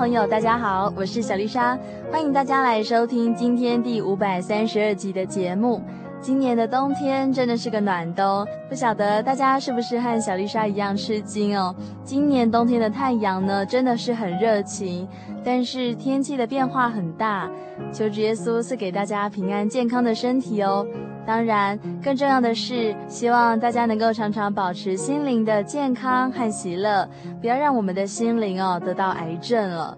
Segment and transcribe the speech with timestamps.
[0.00, 1.78] 朋友，大家好，我是小丽莎，
[2.10, 5.82] 欢迎大家来收听今天第五百三十二集的节目。
[6.22, 11.76] 今年的冬天真的是个暖冬，不晓得大家是不是和小丽莎一样吃惊哦？
[12.02, 15.06] 今年冬天的太阳呢，真的是很热情，
[15.44, 17.50] 但是天气的变化很大。
[17.92, 20.86] 求主耶稣赐给大家平安健康的身体哦。
[21.30, 27.08] 当然，更重要的是，希望大家能够常常保持心灵的健康和喜乐，
[27.40, 29.96] 不要让我们的心灵哦得到癌症了。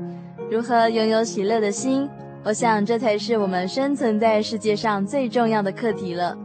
[0.51, 2.07] 如何拥有喜乐的心？
[2.45, 6.37] 我想这才是我们生存在世界上最重要的课题了。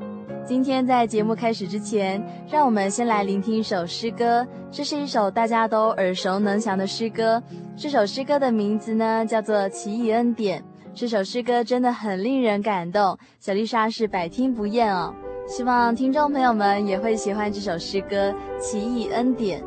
[0.45, 4.47] 今天在节目开始之前，让我们先来聆听一首诗歌。
[4.71, 7.43] 这是一首大家都耳熟能详的诗歌。
[7.75, 10.61] 这首诗歌的名字呢，叫做《奇异恩典》。
[10.97, 15.13] 这首诗歌真的很令人感动，小丽莎是百听不厌哦。
[15.47, 19.61] 希望听众朋友们也会喜欢这首诗歌《奇异恩典》。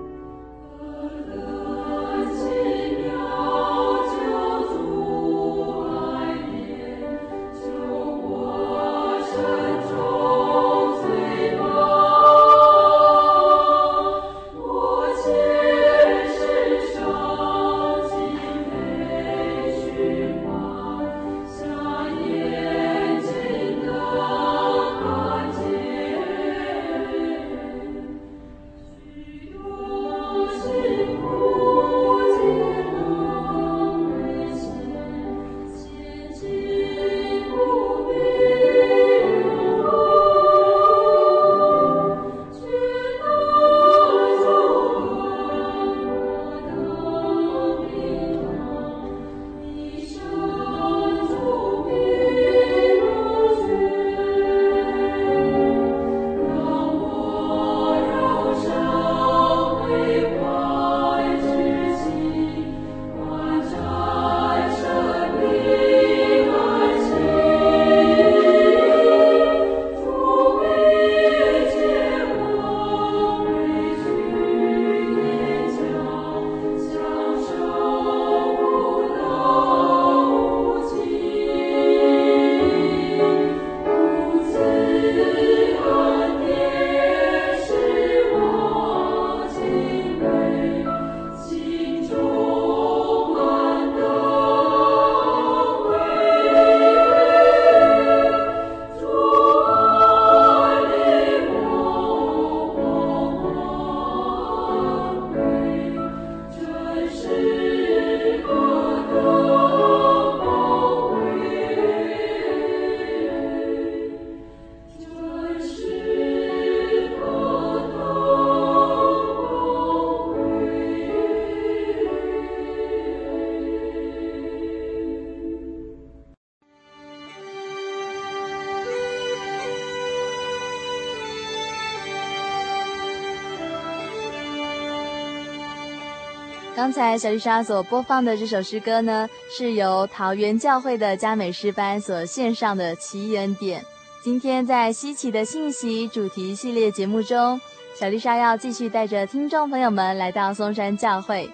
[136.91, 143.81] 刚才小丽莎所播放的这首诗歌呢，是由桃园教会的佳美诗班所献上的《奇异恩典》。
[144.25, 147.61] 今天在稀奇的信息主题系列节目中，
[147.95, 151.49] 小丽莎要继续带着听众朋友们来到松山教会。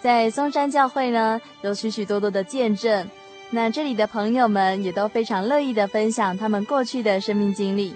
[0.00, 3.10] 在松山教会呢，有许许多多的见证，
[3.50, 7.92] 那这里的朋友们也都非常乐意的分享他们过去的生命经历。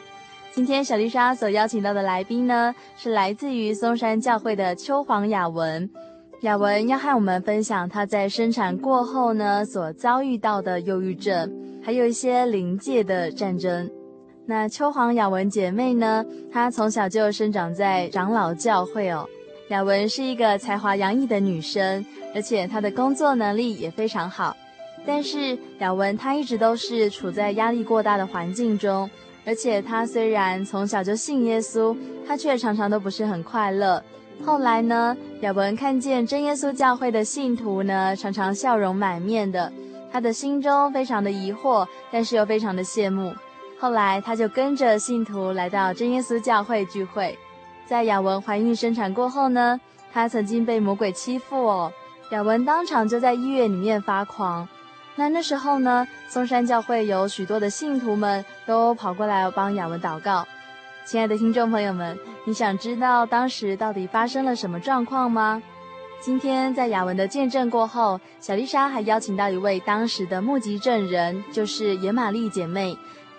[0.51, 5.89] 今天小丽莎所邀请到的来宾呢，是来自于松山教会的邱黄雅文。
[6.41, 11.53] 雅文要和我们分享她在生产过后呢，所遭遇到的忧郁症，
[11.83, 13.91] 还有一些临界的战争。
[14.47, 19.29] 那秋黄雅文姐妹呢，她从小就生长在长老教会哦。
[19.69, 22.05] 雅文是一个才华洋溢的女生，
[22.35, 24.57] 而且她的工作能力也非常好。
[25.05, 29.09] 但是雅文她一直都是处在压力过大的环境中。
[29.45, 31.95] 而且她虽然从小就信耶稣，
[32.27, 34.03] 她却常常都不是很快乐。
[34.45, 39.71] 后来呢，雅文看见真耶稣教会的信徒呢，常常笑容满面的，
[40.11, 43.33] 他的心中非常的疑惑，但是又非常的羡慕。
[43.79, 47.39] 后来他就跟着信徒来到真耶稣教会聚会。
[47.87, 49.81] 在雅文怀孕生产过后呢，
[50.13, 51.93] 她曾经被魔鬼欺负哦，
[52.31, 54.67] 雅文当场就在医院里面发狂。
[55.17, 60.47] 那那时候呢，松山教会有许多的信徒们都跑过来帮雅文祷告。
[61.11, 65.61] 亲爱的听众朋友们，你想知道当时到底发生了什么状况吗？
[66.21, 72.97] 今天在雅文的见证过后，小丽莎还邀请到一位当时的目击证人，就是野玛丽姐妹。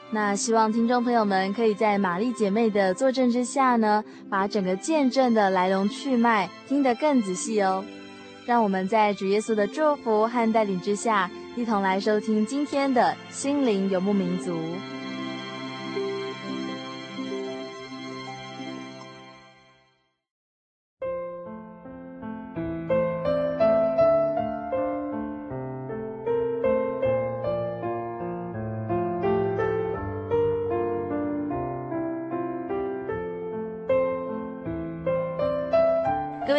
[0.09, 7.85] 那希望听众朋友们可以在玛丽姐妹的作证之下呢，把整个见证的来龙去脉听得更仔细哦。
[8.45, 14.59] 让我们在主耶稣的祝福和带领之下，一同来收听今天的心灵游牧民族。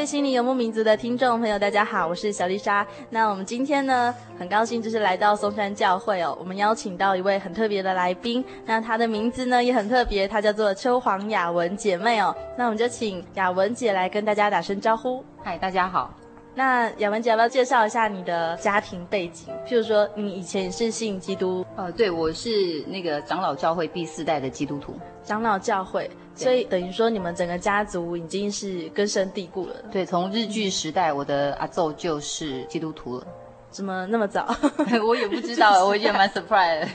[0.05, 2.85] 心灵游牧民族的听众朋友，大家好，我是小丽莎。
[3.11, 6.37] 那我们今天呢，很高兴就是来到松山教会哦。
[6.41, 12.35] 我们邀请到一位很特别的来宾，那她的名字呢也很特别，她叫做秋黄雅文姐妹哦。
[12.59, 15.25] 那我们就请雅文姐来跟大家打声招呼。
[15.45, 16.13] 嗨，大家好。
[16.55, 19.49] 那雅文姐要不要介绍一下你的家庭背景？
[19.67, 21.65] 譬如说，你以前是信基督？
[21.77, 24.95] 呃，对，我是那个长老教会第四代的基督徒。
[25.25, 29.77] 长老教会，所以等于说你们整个家族已经是根深蒂固了。
[29.91, 33.27] 对，从日据时代，我的阿奏就是基督徒了。
[33.71, 34.55] 怎么那么早？
[35.07, 36.87] 我也不知道， 我也蛮 surprise。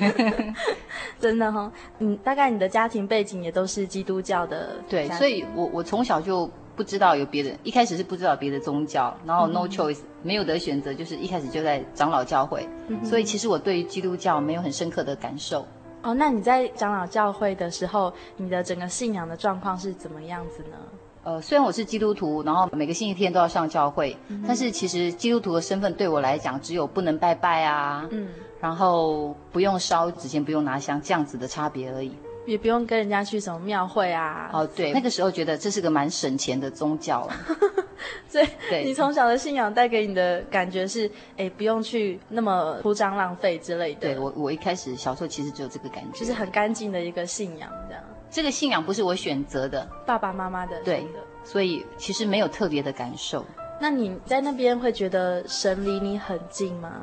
[1.19, 4.75] 真的哈、哦，嗯，大概你的家庭背景也都是基督教的。
[4.87, 6.47] 对，所以我我从小就。
[6.77, 15.65] 不知道有别的，一开始是不知道别的宗教，然后 no choice，没有得选择，就是一开始就在长老教会，嗯、所以其实我对于基督教没有很深刻的感受。
[16.03, 20.77] 哦，那你在长老教会的时候，你的整个信仰的状况是怎么样子呢？
[21.23, 28.29] 呃，虽然我是基督徒，然后每个星期天都要上教会，嗯、但是其实基督徒的身份对我来讲，只有不能拜拜啊，嗯，
[28.61, 32.15] 然后不用烧纸钱，不用拿香这样子的差别而已。
[32.47, 34.49] 也不用跟人家去什么庙会啊。
[34.51, 37.29] 哦，对，那个时候觉得这是个蛮省钱的宗教。
[38.29, 43.99] 所以，对你从小的信仰带给你的感觉是，哎，不用去那么铺张浪费之类的。
[43.99, 48.03] 对我，我一开始小时候其实只有这个感觉，就是很干净的一个信仰这样。
[48.29, 50.81] 这个信仰不是我选择的，爸爸妈妈的。
[50.83, 53.43] 对的，所以其实没有特别的感受。
[53.79, 57.01] 那你在那边会觉得神离你很近吗？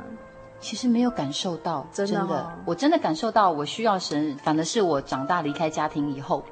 [0.64, 6.42] 其实没有感受到，真的，真的哦，我真的感受到我需要神，反而是我长大离开家庭以后，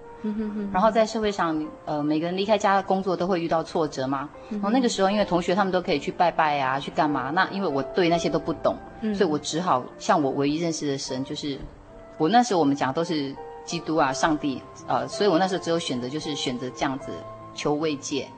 [0.71, 4.29] 然后在社会上，呃，每个人离开家工作都会遇到挫折嘛。
[4.51, 7.31] 然后那个时候，因为同学他们都可以去拜拜啊，去干嘛？
[7.31, 8.77] 那因为我对那些都不懂，
[9.15, 11.59] 所以我只好像我唯一认识的神，就是
[12.19, 17.11] 我那时候我们讲都是基督啊，上帝，呃，所以我那时候只有选择就是选择这样子
[17.55, 18.29] 求慰藉。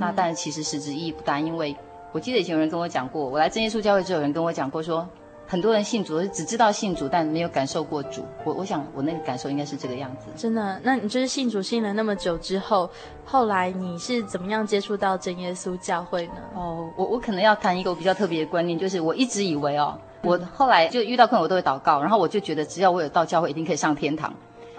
[0.00, 1.76] 那但其实实质意义不大，因为。
[2.14, 5.04] 我记得以前有人跟我讲过，我来真耶稣教会之后，有人跟我讲过说，
[5.48, 8.24] 很多人信主只知道信主，但没有感受过主。
[8.44, 10.26] 我我想我那个感受应该是这个样子。
[10.36, 10.80] 真的？
[10.84, 12.88] 那你就是信主信了那么久之后，
[13.24, 16.34] 后来你是怎么样接触到真耶稣教会呢？
[16.54, 24.32] 哦，我我可能要谈一个我比较特别的观念，就是我一直以为哦，我后来就遇到困难我都会祷告，然后我就觉得只要我有到教会，一定可以上天堂。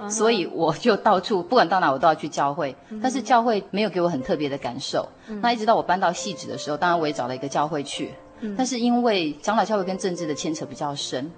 [0.09, 5.07] 所以我就到处，不管到哪我都要去教会，但是教会没有给我很特别的感受。
[5.41, 8.13] 那一直到我搬到汐止的时候，当然我也找了一个教会去，
[8.57, 11.31] 但是因为长老教会跟政治的牵扯比较深，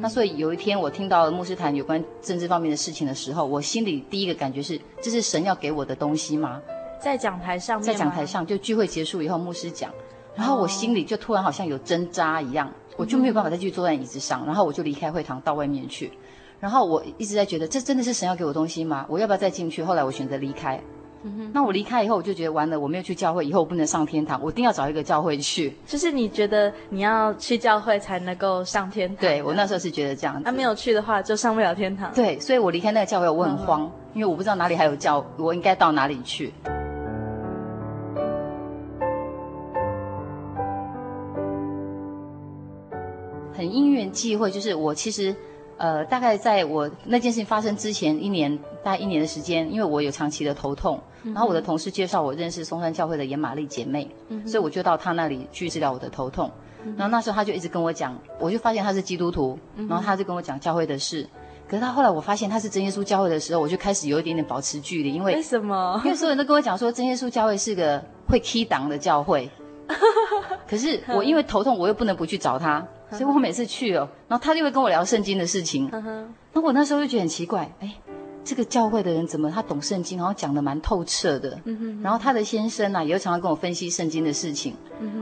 [0.00, 6.60] 那所以有一天我听到了牧师谈有关政治方面的事情的时候，我心里第一个感觉是：这是神要给我的东西吗？
[7.00, 9.90] 在讲台上面，在讲台上就聚会结束以后，牧师讲，
[10.34, 16.12] 然后我心里就突然好像有针扎一样，我就没有办法再去坐在椅子上，然后我就离开会堂到外面去。
[16.60, 19.06] 然后我一直在觉得，这真的是神要给我东西吗？
[19.08, 19.82] 我要不要再进去？
[19.82, 20.78] 后来我选择离开。
[21.22, 25.74] 嗯，那我离开以后，我就觉得完了，我没有去教会，以后我不能上天堂，我一定要找一个教会去。
[25.86, 29.16] 就是你觉得你要去教会才能够上天堂？
[29.16, 30.42] 对，我那时候是觉得这样子。
[30.44, 32.12] 那、啊、没有去的话，就上不了天堂。
[32.12, 36.52] 对，所以我离开那个教会，我很慌，嗯、因为我不知道哪里还有教，我应该到哪里去。
[43.52, 45.34] 很因缘际会，就是我其实。
[45.80, 56.50] 呃，大概在我那件事情发生之前一年，大概一年的时间，因为我有长期的头痛，嗯、然后我的同事介绍我认识松山教会的严玛丽姐妹，嗯、所以我就到她那里去治疗我的头痛。
[56.84, 61.26] 嗯、然后那时候她就一直跟我讲，我就发现她是基督徒，嗯、然后她就跟我讲教会的事。
[61.66, 65.98] 可是她后来我发现她是真耶稣教会的时候，我就开始有一点点保持距离，因为为什么？
[66.04, 69.48] 因为所有人都跟我讲说真耶稣教会是个会 key 档的教会。
[70.68, 75.90] 可是我因为头痛，我又不能不去找他，所以我每次去哦，然后他就会跟我聊圣经的事情。
[76.52, 77.94] 那我那时候就觉得很奇怪，哎，
[78.44, 81.58] 这个教会的人怎么他懂圣经，然后讲的蛮透彻的。
[82.02, 84.74] 然后他的先生啊，也会常常跟我分析圣经的事情。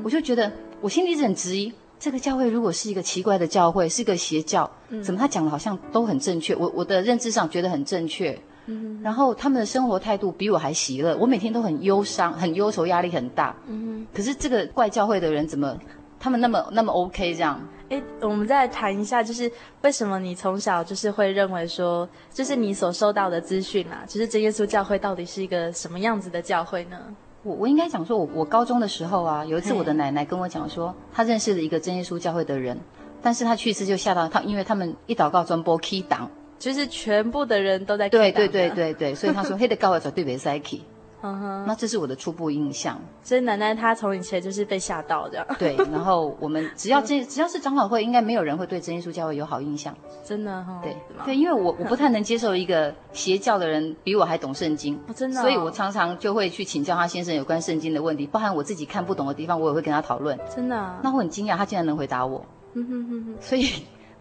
[0.05, 4.71] 我就觉得我心里一直很质疑，这个教会如果是一个奇怪的教会，是一个邪教，
[5.03, 6.55] 怎么他讲的好像都很正确？
[6.55, 8.39] 我我的认知上觉得很正确。
[8.71, 13.57] 嗯，然后他们的生活态度比我还喜乐，我每天都很忧伤、很忧愁、压力很大。
[13.67, 15.77] 嗯，可是这个怪教会的人怎么，
[16.21, 17.59] 他们那么那么 OK 这样？
[17.89, 26.99] 哎，我们再谈一下，就是为什么你从小就是会认为说，就是你所收到的资讯啊，就是真耶稣教会到底是一个什么样子的教会呢？
[27.43, 32.79] 我我应该讲说我，我我高中的时候啊，有一次我的奶奶跟我讲说，她认识了一个真耶稣教会的人，
[33.23, 36.31] 但是她去世就吓到他，因为他们一祷告专播 key 档。
[36.59, 40.83] 就是全部的人都在对对对对对，所以他说 黑的高尔绝对别塞气，
[41.23, 43.01] 嗯哼，那这是我的初步印象。
[43.23, 45.47] 所以奶奶她从以前就是被吓到这样。
[45.59, 49.95] 对， 然后我们只要这只要是长老会，应该没有人会对真耶稣教会有好印象。
[50.25, 50.81] 真的哈。
[50.83, 55.41] 对对，因为我我不太能接受一个邪教的人比我还懂圣经， 真的。
[55.41, 60.39] 所以我常常就会去请教他先生有关圣经的问题，包含我自己看不懂的地方，我也会跟他讨论。
[60.55, 60.99] 真的。
[61.03, 62.45] 那我很惊讶，他竟然能回答我。
[62.75, 63.37] 嗯哼哼哼。
[63.41, 63.69] 所以。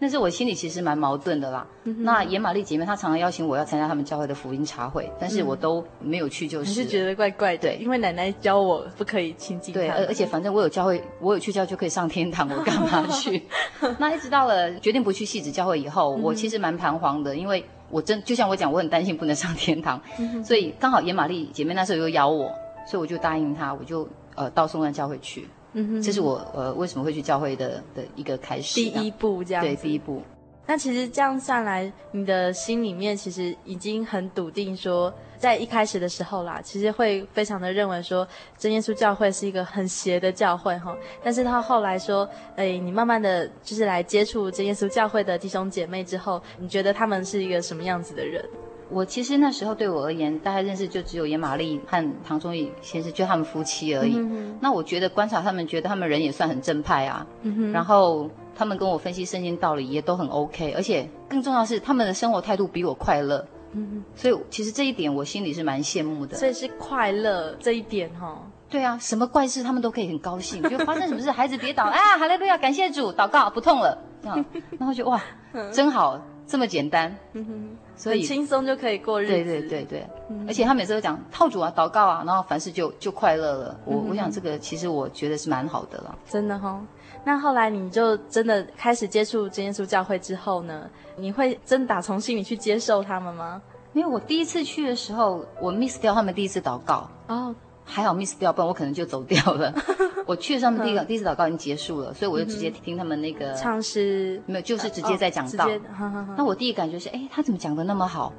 [0.00, 1.66] 但是我心里其实蛮矛盾的啦。
[1.84, 6.72] 嗯、那野玛丽姐妹她常常邀请我要参加他们教会的福音茶会，但是我都没有去，就是。
[6.72, 9.74] 是觉得怪怪的，对，因为奶奶教我不可以亲近。
[9.74, 13.42] 对，而而且反正我有教会，我有去教就可以上天堂，我干嘛 去？
[13.98, 22.50] 那一直到了决定不去戏子教会以后，我其实蛮彷徨的，因为我真就像我讲，我很担心不能上天堂，嗯、所以刚好野玛丽姐妹那时候又邀我，
[22.86, 25.48] 所以我就答应她，我就呃到松山教会去。
[25.78, 29.62] 嗯哼，这是我呃为什么会去教会的的一个开始，第一步这样。
[29.62, 30.22] 对，第一步。
[30.66, 38.26] 那其实这样算来，你的心里面其实已经很笃定，说在一开始的时候啦，其实会非常的认为说
[38.58, 40.94] 真耶稣教会是一个很邪的教会哈。
[41.24, 48.44] 但是他后来说，哎，你慢慢的就是来接触真耶稣教会的弟兄姐妹之后，你觉得他们是一个什么样子的人？
[48.90, 54.16] 我其实那时候对我而言，大概认识就只有严玛丽和唐宗义先生，就他们夫妻而已。
[54.16, 57.26] 嗯、那我觉得观察他们，觉得他们人也算很正派啊。
[57.42, 58.30] 嗯、然后。
[58.58, 66.36] 他们跟我分析圣经道理也都很 OK，而且更重要的是他们的生活态度比我快乐，嗯，所以其实这一点我心里是蛮羡慕的。
[66.36, 68.38] 所以是快乐这一点哈、哦。
[68.68, 74.44] 对啊，什么怪事他们都可以很高兴，就发生什么事，孩子跌倒，啊，哈利路亚，感谢主，祷告不痛了，这样，
[74.76, 75.22] 然后就哇，
[75.72, 79.32] 真好，这么简单，嗯哼，所以很轻松就可以过日子。
[79.32, 83.80] 对对对对，嗯、而且他每次都讲套主啊，祷告啊，然后凡事就就快乐了。
[83.84, 86.80] 我、嗯、我想这个其实我觉得是蛮好的了，真的哈、哦。
[87.24, 90.88] 那后来你就真的开始接触真耶稣教会之后呢？
[91.16, 93.60] 你会真打从心里去接受他们吗？
[93.92, 97.54] 因为我第一次去的时候，我 miss 掉他们第一次祷告哦，
[97.88, 99.74] 还好 miss 掉，不然我可能就走掉了。
[100.26, 105.66] 我去的时候，他们第一个、嗯、第一次祷告已经结束了，所以我就直接听他们那个唱诗，没有，就是直接在讲道。
[105.98, 108.32] 哦、那我第一感觉是，哎，他怎么讲的那么好？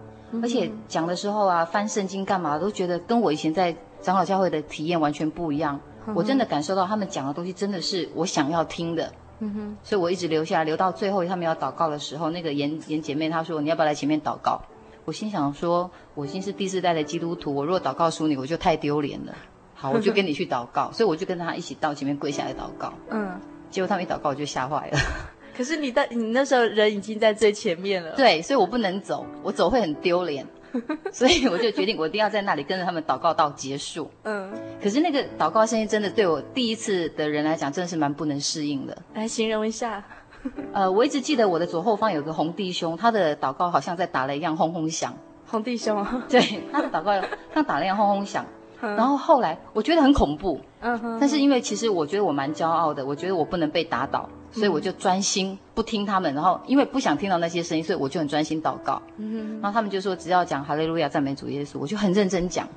[0.43, 5.79] 而且讲的时候啊，翻圣经干嘛，都觉得跟我以前在长老教会的体验完全不一样。
[6.13, 14.61] 我真的感受到他们讲的东西真的是我想要听的，嗯哼，所以我一直留下来，留到最后他们要祷告的时候，那个严严姐妹她说，你要不要来前面祷告？
[15.09, 19.35] 我心想说，我已经是第四代的基督徒，我如果祷告输你，我就太丢脸了。
[19.73, 22.93] 好，我就跟你去祷告，所以我就跟他一起到前面跪下来祷告。
[23.09, 24.99] 嗯，结果他们一祷告我就吓坏了。
[25.57, 28.15] 可是你在你那时候人已经在最前面了。
[28.15, 30.45] 对，所以我不能走，我走会很丢脸。
[31.11, 34.11] 所以我就决定，我一定要在那里跟着他们祷告到结束。
[34.25, 38.95] 嗯，可是那个祷告声音真的对我第一次的人来讲，真的是蛮不能适应的。
[39.15, 40.05] 来形容一下。
[40.73, 45.13] 呃，我一直记得我的左后方有个红弟兄，他的祷告好像在打雷一样轰轰响。
[45.47, 46.23] 红弟兄啊？
[46.29, 46.41] 对，
[46.71, 47.11] 他的祷告
[47.53, 48.45] 像打雷一样轰轰响。
[48.81, 50.61] 然后后来我觉得很恐怖。
[50.79, 51.17] 嗯哼。
[51.19, 54.29] 但是因为其实我觉得我蛮骄傲的，我觉得我不能被打倒。
[54.51, 58.99] 所以我就专心不听他们，然后因为不想听到那些声音，所以我就很专心祷告。
[59.17, 59.61] 嗯哼。
[59.61, 62.67] 然后他们就说只要讲哈利路亚赞美主耶稣，我就很认真讲。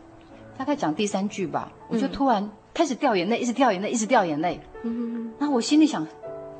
[0.58, 4.60] 大概讲第三句吧，我就突然开始掉眼泪，一直掉眼泪，一直掉眼泪。
[4.82, 6.06] 嗯，然后我心里想，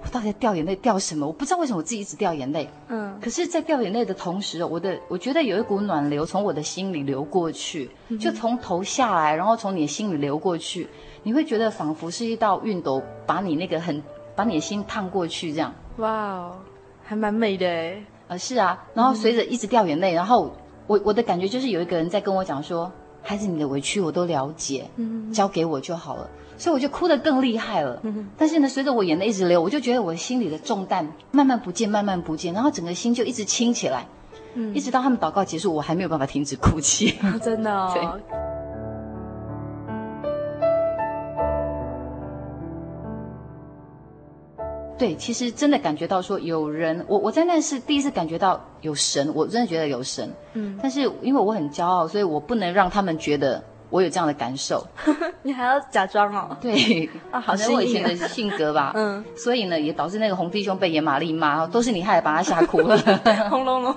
[0.04, 1.26] 我到底在掉眼泪掉什么？
[1.26, 2.68] 我不知道为什么我自己一直掉眼泪。
[2.88, 7.90] 嗯，可是，在掉眼泪的同时，我的我觉得有一股暖流从我的心里流过去，
[8.21, 10.88] 就从头下来，然后从你的心里流过去，
[11.23, 14.02] 你会觉得仿佛是一道熨斗把你那个很
[14.35, 15.73] 把你的心烫过去这样。
[15.99, 16.56] 哇哦，
[17.04, 18.04] 还蛮美的诶。
[18.28, 20.50] 呃，是啊，然后随着一直掉眼泪，然后
[20.87, 22.90] 我我的感觉就是有一个人在跟我讲说，
[23.23, 26.28] 孩子，你的委屈我都了解，嗯，交给我就好了，
[26.62, 27.99] 所以我就哭得更厉害了。
[28.04, 34.07] 嗯，但是呢，随着我眼泪一直流，我就觉得我心里的重担慢慢不见，慢慢不见，然后整个心就一直轻起来，
[34.54, 37.16] 嗯，一直到他们祷告结束，我还没有办法停止哭泣。
[37.42, 37.90] 真的哦。
[37.92, 38.07] 对。
[44.99, 50.33] 对，其实真的感觉到说有人，我我在那是第一次感觉到有神，我真的觉得有神。
[50.52, 54.85] 嗯，但是因为我很骄傲，所以我不能让他们觉得我有这样的感受。
[55.43, 56.57] 你还要假装哦？
[56.61, 58.93] 对，啊，好像我以前的性格吧。
[58.97, 62.97] 嗯，所以呢，也导致那个红弟兄被野玛丽骂，都是你害把他吓哭了。
[63.51, 63.95] 轰隆隆。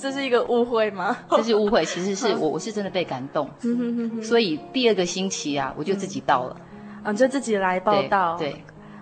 [0.00, 1.16] 这是一个误会吗？
[1.30, 3.48] 这是误会，其实是我我是真的被感动。
[4.22, 6.56] 所以第二个星期啊，我就自己到了。
[7.02, 8.36] 啊，就自己来报道。
[8.38, 8.56] 对。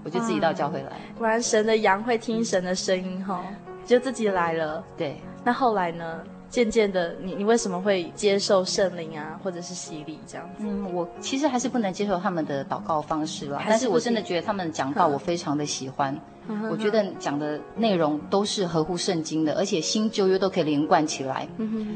[0.04, 0.90] 我就自己到教会来。
[1.16, 3.40] 果然神的羊会听神的声音哈，
[3.84, 4.82] 就自己来了。
[4.96, 6.18] 对，那后来呢？
[6.52, 10.64] 渐渐的，你你为什么会接受圣灵啊，或者是洗礼这样子？
[10.66, 13.58] 嗯，我其实还是不能接受他们的祷告方式吧。
[13.60, 16.14] 是但是我真的觉得他们讲道我非常的喜欢。
[16.48, 21.48] 嗯、我觉得讲的内容都是合乎圣经的，而且新旧约都可以连贯起来。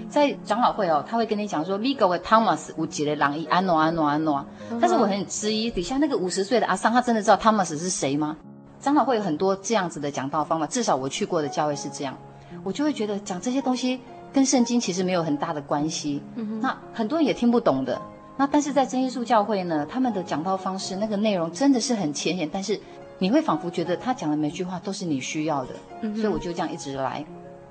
[0.08, 4.42] 在长老会哦，他会跟你讲说，Migo 为 Thomas 五几的狼医安诺安诺安诺。
[4.80, 8.38] 但是我很质疑，底下那个五十岁的阿桑，他真的知道 Thomas 是谁吗？
[8.80, 12.16] 长老会有很多这样子的讲道方法，至少我去过的教会是这样，
[12.62, 14.00] 我就会觉得讲这些东西。
[14.33, 18.00] 跟圣经其实没有很大的关系，嗯、那很多人也听不懂的。
[18.37, 22.78] 那但是在真耶稣教会呢，他们的讲道方式那个内容真的是很浅显，但是
[23.18, 25.71] 你会仿佛觉得他讲的每句话都是你需要的，
[26.02, 27.25] 嗯、所以我就这样一直来。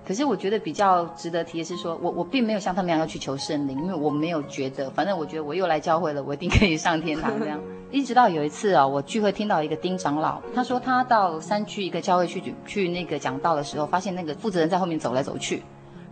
[0.08, 7.60] 可是我觉得比较值得提的是说，我我并没有像他们一样要去求圣灵，因为我没有觉得，反正我觉得我又来教会了，我一定可以上天堂这样。
[7.92, 15.64] 一直到有一次啊，我聚会听到一个丁长老，他说他到山区一个教会去去那个讲道的时候，发现那个负责人在后面走来走去。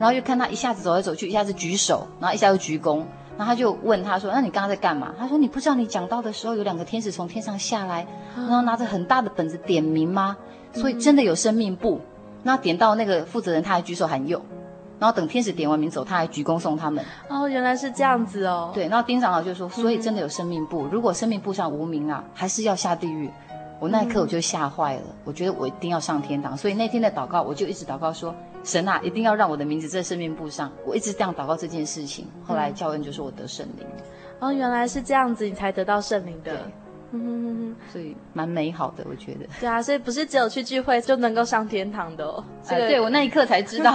[0.04, 2.98] 然后就看他一下子走来走去，一下子举手，然后一下又鞠躬，
[3.38, 10.36] 然后他就问他说：“那你刚刚在干嘛？”他说：“你不知道你讲到的时候有两个天使从天上下来，然后拿着很大的本子点名吗？
[10.74, 12.02] 所以真的有生命簿。
[12.44, 14.42] 那点到那个负责人，他还举手喊有，
[15.00, 17.02] 然后等天使点完名走，他还鞠躬送他们。
[17.30, 18.72] 哦，原来是这样子哦。
[18.74, 23.32] 对，然后丁长老就说：所以真的有生命簿，如果生命簿上无名啊，还是要下地狱。
[23.80, 28.36] 我那一刻我就吓坏了，我觉得我一定要上天堂，所以那天的祷告我就一直祷告说。
[28.64, 30.72] 神啊，一定要让我的名字在生命簿上。
[30.86, 32.26] 我一直这样祷告这件事情。
[32.46, 33.86] 后来教恩就说我得圣灵。
[34.40, 36.70] 哦，原来是这样子，你才得到圣灵的。
[37.16, 39.46] 嗯所以蛮美好的，我觉得。
[39.60, 42.44] 对啊，所以不是只有去聚会就能够上天堂的哦。
[42.64, 43.94] 这个、呃、对我那一刻才知道，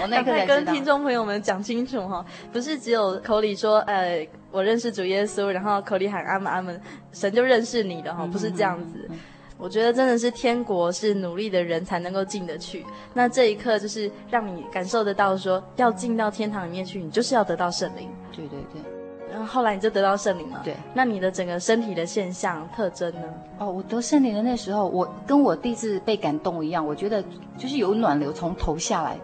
[0.00, 0.54] 我那一刻才知道。
[0.64, 6.80] 跟听众朋友们讲清楚哈，不是只有口里说，呃，我认识主耶稣，然后口里喊阿门阿门，
[7.12, 9.06] 神就认识你的哈，不是这样子。
[9.08, 9.18] 嗯哼哼
[9.58, 12.84] 我觉得真的是天国是努力的人才能够进得去。
[13.14, 18.08] 那这一刻就是让你感受得到说，要进到天堂里面去，你就是要得到圣灵。
[18.32, 18.82] 对对对。
[19.30, 20.60] 然后后来你就得到圣灵了。
[20.62, 20.74] 对。
[20.94, 23.22] 那你的整个身体的现象特征呢？
[23.58, 27.22] 哦，我得圣灵的那时候，我跟我第一次被感动一样，我觉得
[27.58, 29.18] 就是有暖流从头下来，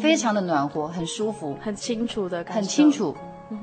[0.00, 2.60] 非常的暖和，很舒服，很清楚的感觉。
[2.60, 3.14] 很清楚，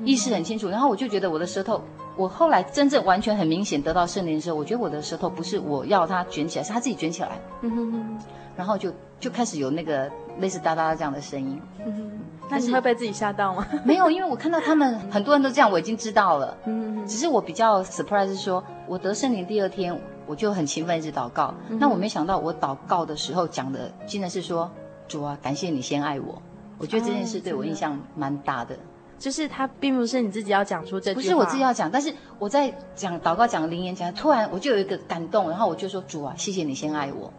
[0.04, 0.68] 意识很清楚。
[0.68, 1.80] 然后我就觉得我的舌头。
[2.16, 7.38] 我后来真正完全很明显得到圣灵的时候，我觉得我的舌头不是我要它卷起来，是它自己卷起来。
[7.62, 8.18] 嗯哼哼。
[8.56, 11.60] 然后就就开始有那个类似哒哒这样的声音。
[11.84, 12.10] 嗯哼。
[12.48, 13.66] 那你会被自己吓到吗？
[13.84, 16.56] 没有，因为我看到他们很多人都这样，我已经知道了。
[16.66, 17.06] 嗯哼。
[17.06, 21.52] 只是我比较 surprise 是说，我得圣灵第二天我就很勤奋一直祷告。
[21.68, 21.78] 嗯。
[21.80, 24.70] 那我没想到我祷告的时候讲的竟然是说，
[25.08, 26.40] 主啊，感谢你先爱我。
[26.78, 28.76] 我觉得这件事对我印象蛮大的。
[29.24, 37.32] 就是他并不是你自己要讲出这句话，不是我自己要讲，但是我在讲祷告讲灵言讲，突然我就有一个感动，然后我就说主啊，谢谢你先爱我。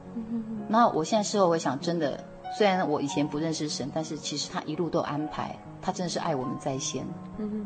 [0.67, 2.19] 那我现在事后我想，真的，
[2.57, 7.05] 虽然我以前不认识神，但是其实他一路都安排，他真的是爱我们在先。
[7.37, 7.63] 嗯，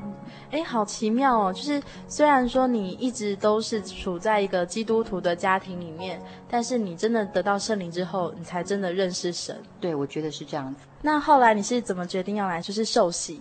[0.52, 1.54] 哎，好奇妙哦！
[1.54, 9.58] 就是虽然说你一直都是处在一个基督徒的家庭里面，但是你真的得到圣灵之后，你才真的认识神。
[9.80, 10.82] 对，我觉得是这样子。
[11.02, 13.40] 那后来你是怎么决定要来，就是受洗？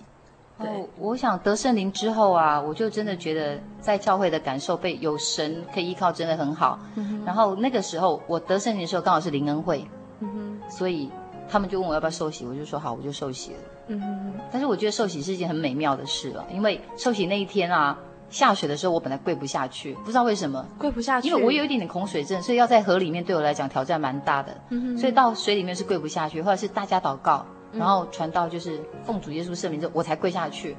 [0.60, 6.78] 对、哦，我想得圣灵之后啊，我就真的觉得在教会的感受被有神可以依靠，真的很好。
[6.96, 9.86] 嗯、然后那个时候我得圣灵的时候刚好是灵恩会，
[10.20, 11.10] 嗯、所以
[11.48, 13.58] 他们就问我要不要受洗，我就说好，我就受洗了。
[13.86, 14.32] 嗯。
[14.50, 17.96] 但是我觉得受洗是一件很美妙的事了，因为受洗那一天啊，
[18.28, 24.52] 下水的时候我本来跪不下去，不知道为什么跪不下去，因为我有一点点恐水症，所以要在河里面对我来讲挑战蛮大的。
[24.70, 24.98] 嗯哼。
[24.98, 30.76] 所以到水里面是跪不下去，或者是大家祷告，然后传到就是奉主耶稣圣名之后我才跪下去。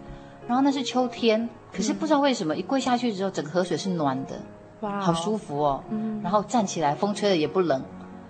[0.47, 4.35] 然后那是秋天，可是不知道为什么一跪下去之后，整个河水是暖的，
[4.81, 5.83] 哇，好舒服哦。
[5.89, 6.19] 嗯。
[6.23, 7.83] 然后站起来，风吹的也不冷，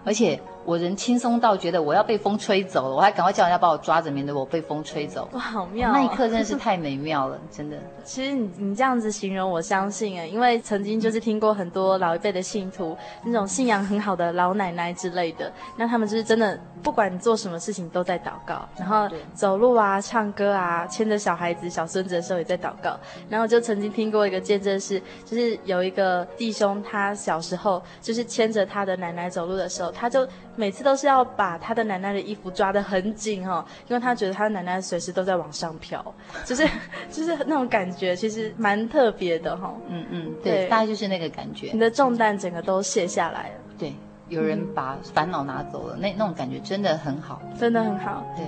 [0.03, 0.39] 而且。
[0.65, 5.27] 我人轻松到觉得我要被风吹走了，我还赶快叫人家把我抓着，免得我被风吹走。
[5.33, 5.93] 哇，好妙哦！
[5.93, 7.77] 那一刻真的是太美妙了， 真的。
[8.03, 12.95] 其实你你这样子形容，我相信啊，因为曾经就是听过很多老一辈的信徒，
[13.25, 22.99] 那种信仰很好的老奶奶之类的，那他们就是真的，不管你做什么事情都在祷告，然后走路啊、唱歌啊、牵着小孩子、小孙子的时候也在祷告。
[23.29, 30.27] 然后就曾经听过一个见证是，就是有一个弟兄，他小时候就是牵着他的奶奶走路的时候，他就。
[30.59, 36.03] 每次都是要把他的奶奶的衣服抓得很紧哦，因为他觉得他的奶奶随时都在往上飘，
[36.43, 36.67] 就是
[37.09, 39.81] 就是那种感觉，其实蛮特别的哈、哦。
[39.87, 41.69] 嗯嗯，对，对，大概就是那个感觉。
[41.71, 43.55] 你的重担整个都卸下来了。
[43.77, 43.93] 对，
[44.27, 48.25] 有人把烦恼拿走了，嗯、那那种感觉真的很好，真的很好。
[48.35, 48.43] 对。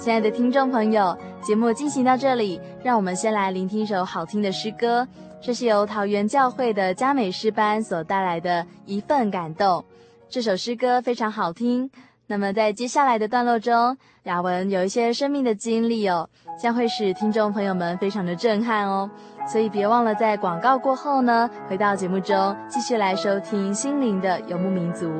[0.00, 5.06] 亲爱的听众朋友，节目进行到这里，让我们先来聆听一首好听的诗歌。
[5.42, 9.84] 这是由桃园教会的佳美诗班所带来的一份感动。
[10.30, 11.90] 这首诗歌非常好听。
[12.26, 16.26] 那么在接下来的段落中，雅文有一些生命的经历哦，
[16.58, 19.10] 将会使听众朋友们非常的震撼哦。
[19.46, 25.10] 所以别忘了在广告过后呢，回到节目中继续来收听心灵的游牧民族。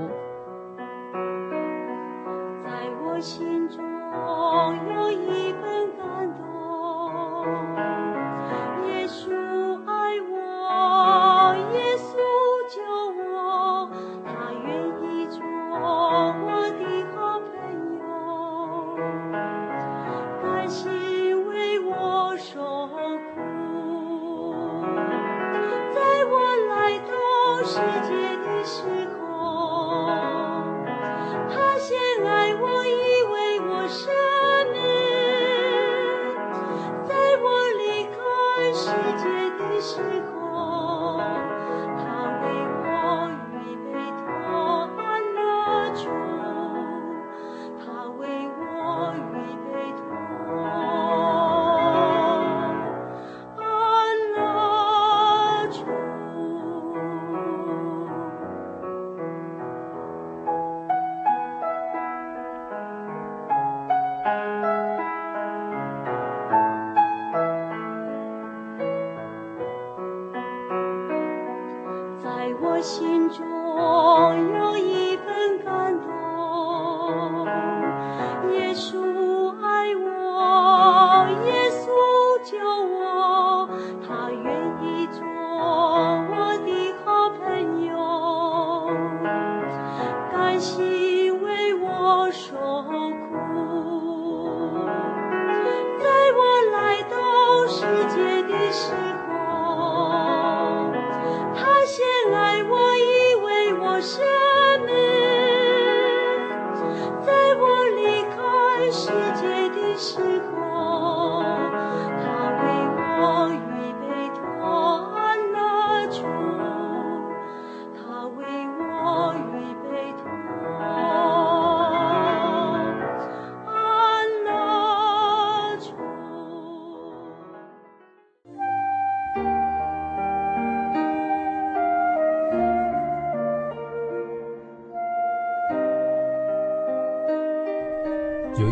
[2.65, 2.71] 在
[3.05, 3.50] 我心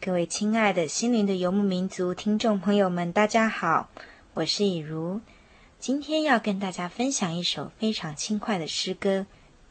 [0.00, 3.88] 各位亲爱的心灵的游牧民族听众朋友们，大家好，
[4.34, 5.20] 我是以如。
[5.80, 9.26] 今天要跟大家分享一首非常轻快的诗歌，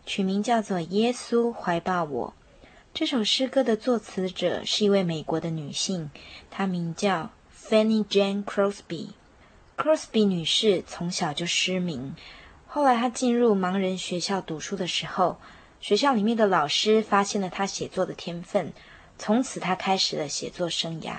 [0.05, 2.33] 取名叫做《耶稣怀抱我》。
[2.93, 6.11] 这首诗歌的作词者是一位美国的女性，
[6.51, 9.11] 她名叫 Fanny Jane Crosby。
[9.77, 12.13] Crosby 女士从小就失明，
[12.67, 15.37] 后来她进入盲人学校读书的时候，
[15.79, 18.73] 学校里面的老师发现了她写作的天分。
[19.17, 21.13] 从此，他开始了写作生涯。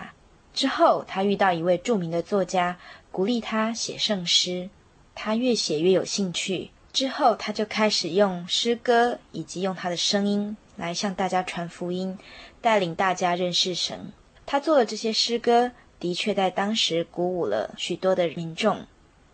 [0.53, 2.79] 之后，他遇到一位著名的作家，
[3.11, 4.69] 鼓励他写圣诗。
[5.15, 6.71] 他越写越有兴趣。
[6.93, 12.19] 之后，他就开始用诗歌以及用他的声音来向大家传福音，
[12.61, 14.13] 带领大家认识神。
[14.47, 18.87] 他做的这些诗歌，的确在当时鼓舞了许多的民众。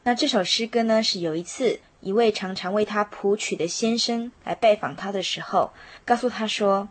[0.04, 5.72] 那这首诗歌呢，是有一次一位常常为他谱曲的先生来拜访他的时候，
[6.04, 6.88] 告诉他说。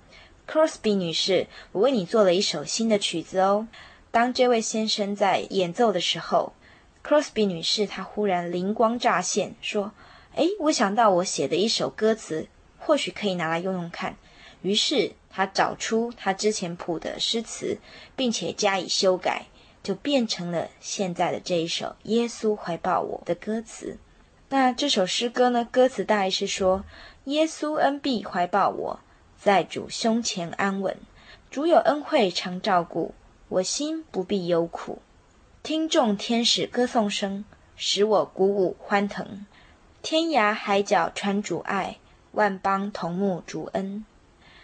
[0.49, 3.67] Crosby 女士，我为你做了一首新的曲子哦。
[4.09, 6.53] 当这位先生在演奏的时候
[7.03, 9.91] ，Crosby 女士她忽然灵光乍现，说
[10.33, 12.47] ：“哎，我想到我写的一首歌词，
[12.79, 14.15] 或许可以拿来用用看。”
[14.63, 17.77] 于是她找出她之前谱的诗词，
[18.15, 19.45] 并且加以修改，
[19.83, 23.99] 就变成了现在的这一首《耶稣怀抱我》的歌词。
[24.49, 26.83] 那这首诗歌呢，歌词大概是说
[27.25, 28.99] ：“耶稣恩庇怀抱我。”
[29.41, 30.97] 在主胸前安稳，
[31.49, 33.13] 主有恩惠常照顾，
[33.47, 35.01] 我心不必忧苦。
[35.63, 37.45] 听众天使歌颂声，
[37.77, 39.45] 使我鼓舞欢腾。
[40.01, 41.99] 天涯海角传主爱，
[42.33, 44.05] 万邦同沐主恩。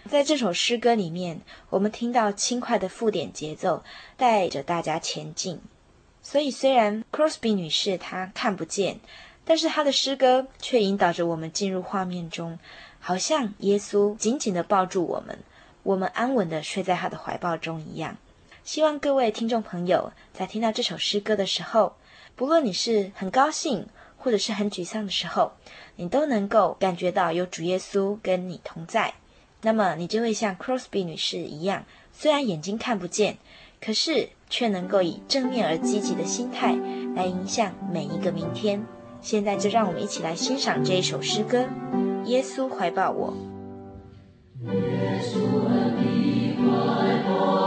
[0.10, 3.82] 在这首诗歌里面，我们听到轻快的附点节奏，
[4.18, 5.62] 带着大家前进。
[6.22, 9.00] 所以，虽然 Crosby 女士她看不见，
[9.46, 12.60] 但是她的诗歌却引导着我们进入画面中。
[13.08, 15.38] 好像耶稣紧紧地抱住我们，
[15.84, 18.18] 我们安稳地睡在他的怀抱中一样。
[18.64, 21.94] 希望各位听众朋友在听到这首诗歌的时候，
[22.36, 23.86] 不论你是很高兴
[24.18, 25.52] 或者是很沮丧的时候，
[25.98, 29.14] 你都能够感觉到有主耶稣跟你同在。
[29.62, 33.38] 那么你就会像 Crosby 女士一样，虽然眼睛看不见，
[33.80, 36.76] 可是却能够以正面而积极的心态
[37.16, 38.84] 来迎向每一个明天。
[39.26, 41.66] 现在就让我们一起来欣赏这一首诗歌。
[42.26, 43.34] 耶稣怀抱我。
[44.62, 47.65] 耶稣的怀抱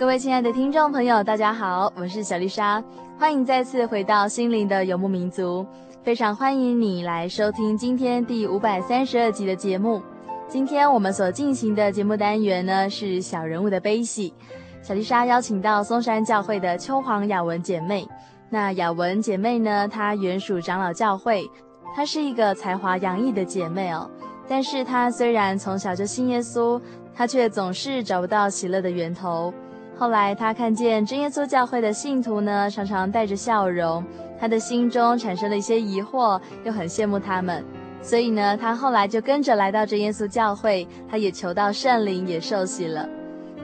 [0.00, 2.82] 各位亲爱的听众朋友，大家好，我是小丽莎，
[3.18, 5.66] 欢迎再次回到心灵的游牧民族，
[6.02, 10.00] 非常欢迎你来收听今天第五百三十二集的节目。
[10.48, 14.32] 今天我们所进行的节目单元呢是小人物的悲喜，
[14.80, 18.08] 小丽莎邀请到松山教会的邱黄雅文姐妹。
[18.48, 21.46] 那雅文姐妹呢，她原属长老教会，
[21.94, 24.10] 她是一个才华洋溢的姐妹哦，
[24.48, 26.80] 但是她虽然从小就信耶稣，
[27.14, 29.52] 她却总是找不到喜乐的源头。
[30.00, 34.02] 后来，他看见真耶稣教会的信徒呢，常常带着笑容，
[34.40, 37.62] 他的心中产生了一些疑惑，又很羡慕他们，
[38.00, 43.06] 所以呢，他后来就跟着来到真耶稣教会，他也求到圣灵，也受洗了。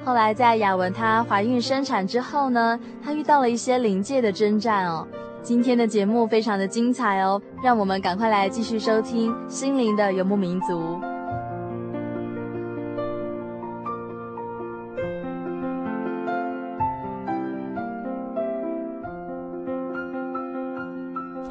[0.05, 5.09] 后来，在雅文她怀孕生产之后呢，她遇到了一些灵界的征战哦。
[5.43, 11.01] 今天的节目非常的精彩哦，让我们赶快来继续收听心灵的游牧民族。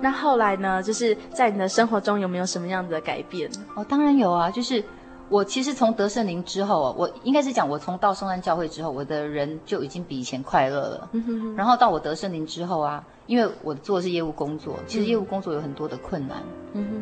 [0.05, 0.83] 那后来呢？
[0.83, 3.49] 就是在你的生活中有没有什么样子的改变？
[3.73, 4.51] 哦，当然有啊。
[4.51, 4.83] 就是
[5.29, 11.09] 我其实从得圣灵之后啊，我应该是讲我从到圣安教会之后，我的人就已经比以前快乐了。
[11.13, 11.55] 嗯哼哼。
[11.55, 16.37] 然后到我得圣灵之后啊，因为我做的是业务工作，其实业务工作有很多的困难。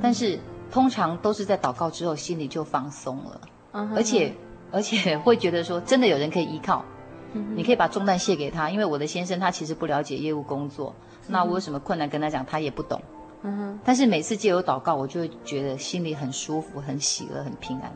[0.01, 0.39] 但是
[0.71, 3.41] 通常都是在祷告之后，心里就放松了。
[3.73, 3.97] 嗯哼。
[3.97, 4.33] 而且
[4.71, 6.85] 而且会觉得说，真的有人可以依靠。
[7.55, 10.95] 你可以把重担卸给他，因为我的先生他其实不了解业务工作。
[11.27, 13.01] 那我有什么困难跟他讲，他也不懂。
[13.43, 13.79] 嗯哼。
[13.83, 17.91] 但是每次借由祷告，我就会觉得心里很舒服、很喜乐、很平安。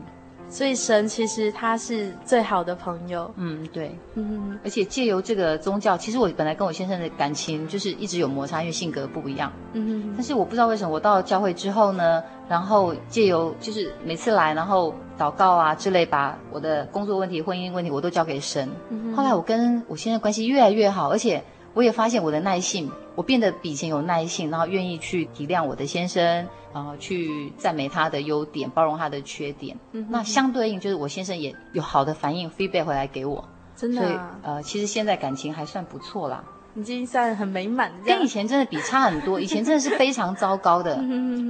[0.50, 3.30] 所以神其实他是最好的朋友。
[3.36, 3.94] 嗯，对。
[4.14, 4.58] 嗯哼。
[4.64, 9.52] 而且借由这个宗教，其实我本来跟我先生的感情就是一直有摩擦，因为性格不一样。
[9.74, 10.14] 嗯哼。
[10.16, 18.70] 但是我不知道为什么，我到了教会之后呢，然后借由就是每次来，然后祷告啊之类，把我的工作问题、婚姻问题我都交给神。
[18.88, 19.14] 嗯。
[19.14, 21.44] 后来我跟我先生关系越来越好，而且
[21.74, 22.90] 我也发现我的耐性。
[23.14, 29.76] 我变得比以前有耐性，然后愿意去体谅我的先生，然后去赞美他的优点，包容他的缺点。
[30.08, 33.44] 那相对应就是我先生也有好的反应，feedback 回来给我。
[33.74, 36.44] 真的、啊，所以呃，其实现在感情还算不错啦。
[36.76, 39.40] 已经算很美满，跟以前真的比差很多。
[39.40, 40.94] 以前真的是非常糟糕的。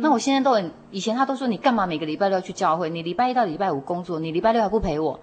[0.00, 2.88] 那我现在都很，以前他都说你干嘛每个礼拜六要去教会？
[2.88, 5.20] 你礼拜一到礼拜五工作，你礼拜六还不陪我。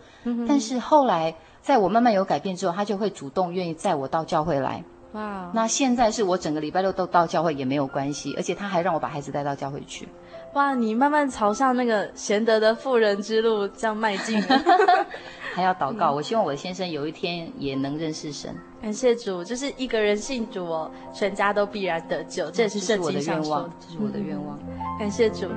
[0.48, 1.34] 但是后来
[1.66, 4.84] 在我慢慢有改变之后，他就会主动愿意载我到教会来。
[5.14, 5.50] 哇！
[5.52, 10.08] 那现在是我整个礼拜六都到教会也没有关系，而且他还让我把孩子带到教会去。
[10.54, 10.76] 哇！
[10.76, 14.40] 你慢慢朝向那个贤德的妇人之路这样迈进。
[15.56, 18.56] 还要祷告，嗯、我希望我的先生有一天也能认识神。
[18.80, 23.70] 感谢主，就是一个人信主哦，全家都必然得救，这也是圣经上说的。
[23.80, 24.60] 这是我的愿望。
[24.68, 25.48] 嗯、感谢主。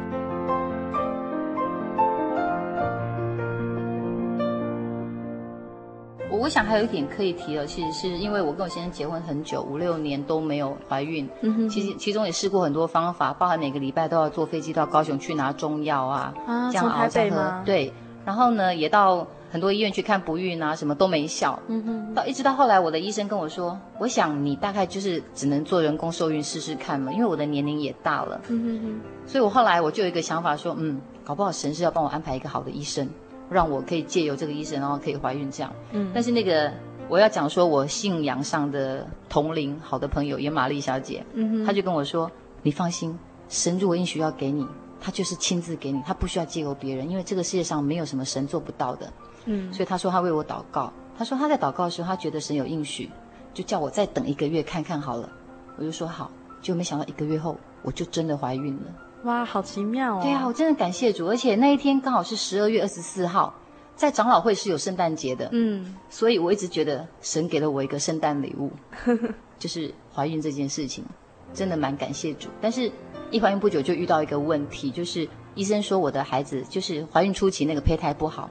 [6.38, 11.28] 我我想还有一点可以提的，其实是因为我跟我先生结婚很久，五六年都没有怀孕。
[11.42, 11.68] 嗯哼。
[11.68, 17.64] 其实其中也试过很多方法，包含每个礼拜都要坐飞机到高雄去拿中药啊，啊，这样熬这样喝。
[17.64, 17.92] 对，
[18.24, 19.26] 然后呢，也到。
[19.50, 21.58] 很多医院去看不孕啊，什么都没效。
[21.68, 29.00] 嗯哼，到一直到后来，我的医生跟我说：“我想你大概就是只能做人工受孕试试看了，因为我的年龄也大了。”嗯哼哼。
[29.26, 33.08] 所以我后来我就有一个想法说：“嗯，搞不好神是要帮我安排一个好的医生，
[33.50, 36.10] 让我可以借由这个医生，然后可以怀孕这样。”嗯。
[36.14, 36.72] 但是那个
[37.08, 42.30] 我要讲说，我信仰上的同龄好的朋友，也玛丽小姐，嗯哼，她就跟我说
[42.62, 43.18] ：“你放心，
[43.48, 44.66] 神如果应许要给你，
[45.00, 49.12] 他就是亲自给你，他不需要借由别人，因为这个世界上没有什么神做不到的。”
[49.46, 50.92] 嗯，所以她说她为我祷告。
[51.16, 53.08] 她说她在祷告的时候，她觉得神有应许，
[53.54, 55.30] 就叫我再等一个月看看好了。
[55.76, 56.30] 我就说好，
[56.60, 58.92] 就没想到一个月后我就真的怀孕了。
[59.24, 60.20] 哇，好奇妙哦！
[60.22, 63.52] 对啊，我真的感谢主，而且那一天刚好是十二月二十四号，
[63.96, 65.48] 在长老会是有圣诞节的。
[65.52, 68.70] 嗯，所以我一直觉得神给了我一个圣诞礼物，
[69.58, 71.04] 就是怀孕这件事情，
[71.52, 72.48] 真的蛮感谢主。
[72.60, 72.90] 但是，
[73.30, 78.48] 一怀孕不久就遇到一个问题，就是医生说我的孩子就是怀孕初期那个胚胎不好。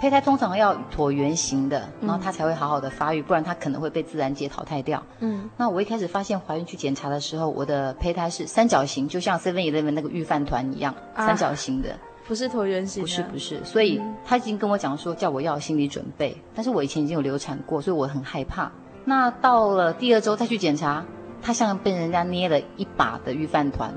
[0.00, 5.02] 胚胎通常要椭圆形的，然后它才会好好的发育，不然它可能会被自然界淘汰掉。
[5.20, 13.02] 嗯，那我一开始发现怀孕去检查的时候，我的胚胎是三角形，就像 Seven Eleven 那个御饭团一样，啊、三角形的，不是椭圆形。
[13.02, 16.36] 不是不是，所以他已经跟我讲说，叫我要有心理准备。
[16.54, 18.70] 但是我以前已经有流产过，所以我很害怕。
[19.04, 21.04] 那到了第二周再去检查，
[21.40, 23.92] 它像被人家捏了一把的御饭团，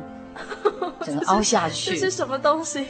[1.01, 1.91] 整个凹下去。
[1.91, 2.85] 这是什么东西？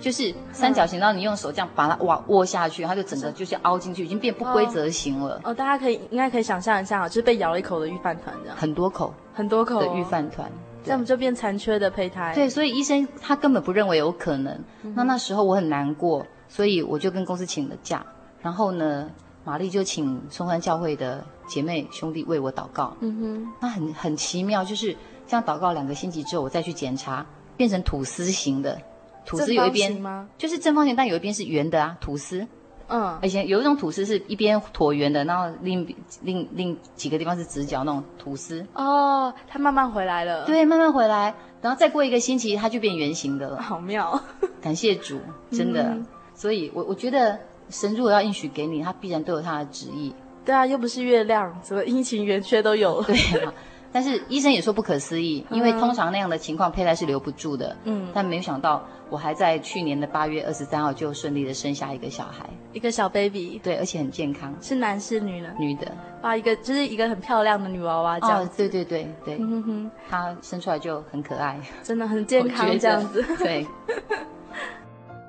[0.00, 5.40] 就是三角形，然后你用手这样把它握握下去，它就整个就是凹进去，已经变不规则形了。
[5.44, 8.56] 哦，大家可以应该可以想象一下，就是被咬了一口的御饭团这样。
[8.56, 10.50] 很多口，很多口的御饭团，
[10.82, 12.32] 这样就变残缺的胚胎。
[12.34, 14.58] 对，所以医生他根本不认为有可能。
[14.94, 18.04] 那那时候我很难过，所以我就跟公司请了假。
[18.40, 19.10] 然后呢，
[19.44, 22.96] 玛丽就请松山教会的姐妹兄弟为我祷告。
[23.00, 24.96] 嗯哼，那很很奇妙，就是
[25.26, 27.26] 这样祷告两个星期之后，我再去检查，
[27.58, 28.80] 变成吐司型的。
[29.24, 30.02] 吐司有一边
[30.38, 31.96] 就是正方形，但有一边是圆的啊。
[32.00, 32.46] 吐司，
[32.88, 35.86] 嗯，而且有一种吐司是一边椭圆的，然后另
[36.22, 38.66] 另另几个地方是直角那种吐司。
[38.74, 40.44] 哦，它慢慢回来了。
[40.46, 43.62] 对，慢慢回来，然后再过一个星期，它就变圆形的了。
[43.62, 44.20] 好妙，
[44.60, 45.82] 感谢主，真的。
[45.82, 50.12] 嗯、所以我我觉得神如果要应许给你，他必然都有他的旨意。
[50.44, 53.02] 对啊，又不是月亮，什么阴晴圆缺都有。
[53.02, 53.14] 对
[53.44, 53.52] 啊。
[53.92, 57.76] 但是医生也说不可思议，因为通常那样的情况胚胎是留不住的。
[57.84, 63.60] 嗯，但没有想到我还在去年的八月二十三号就顺利的生下一个小孩，一个小 baby。
[63.62, 64.54] 对，而且很健康。
[64.60, 65.48] 是男是女呢？
[65.58, 65.90] 女的。
[66.22, 68.48] 哇，一个就是一个很漂亮的女娃娃这样子。
[68.48, 69.36] 哦，对对对对。
[69.40, 73.24] 嗯哼哼，她生出来就很可爱，真的很健康这样子。
[73.38, 73.66] 对。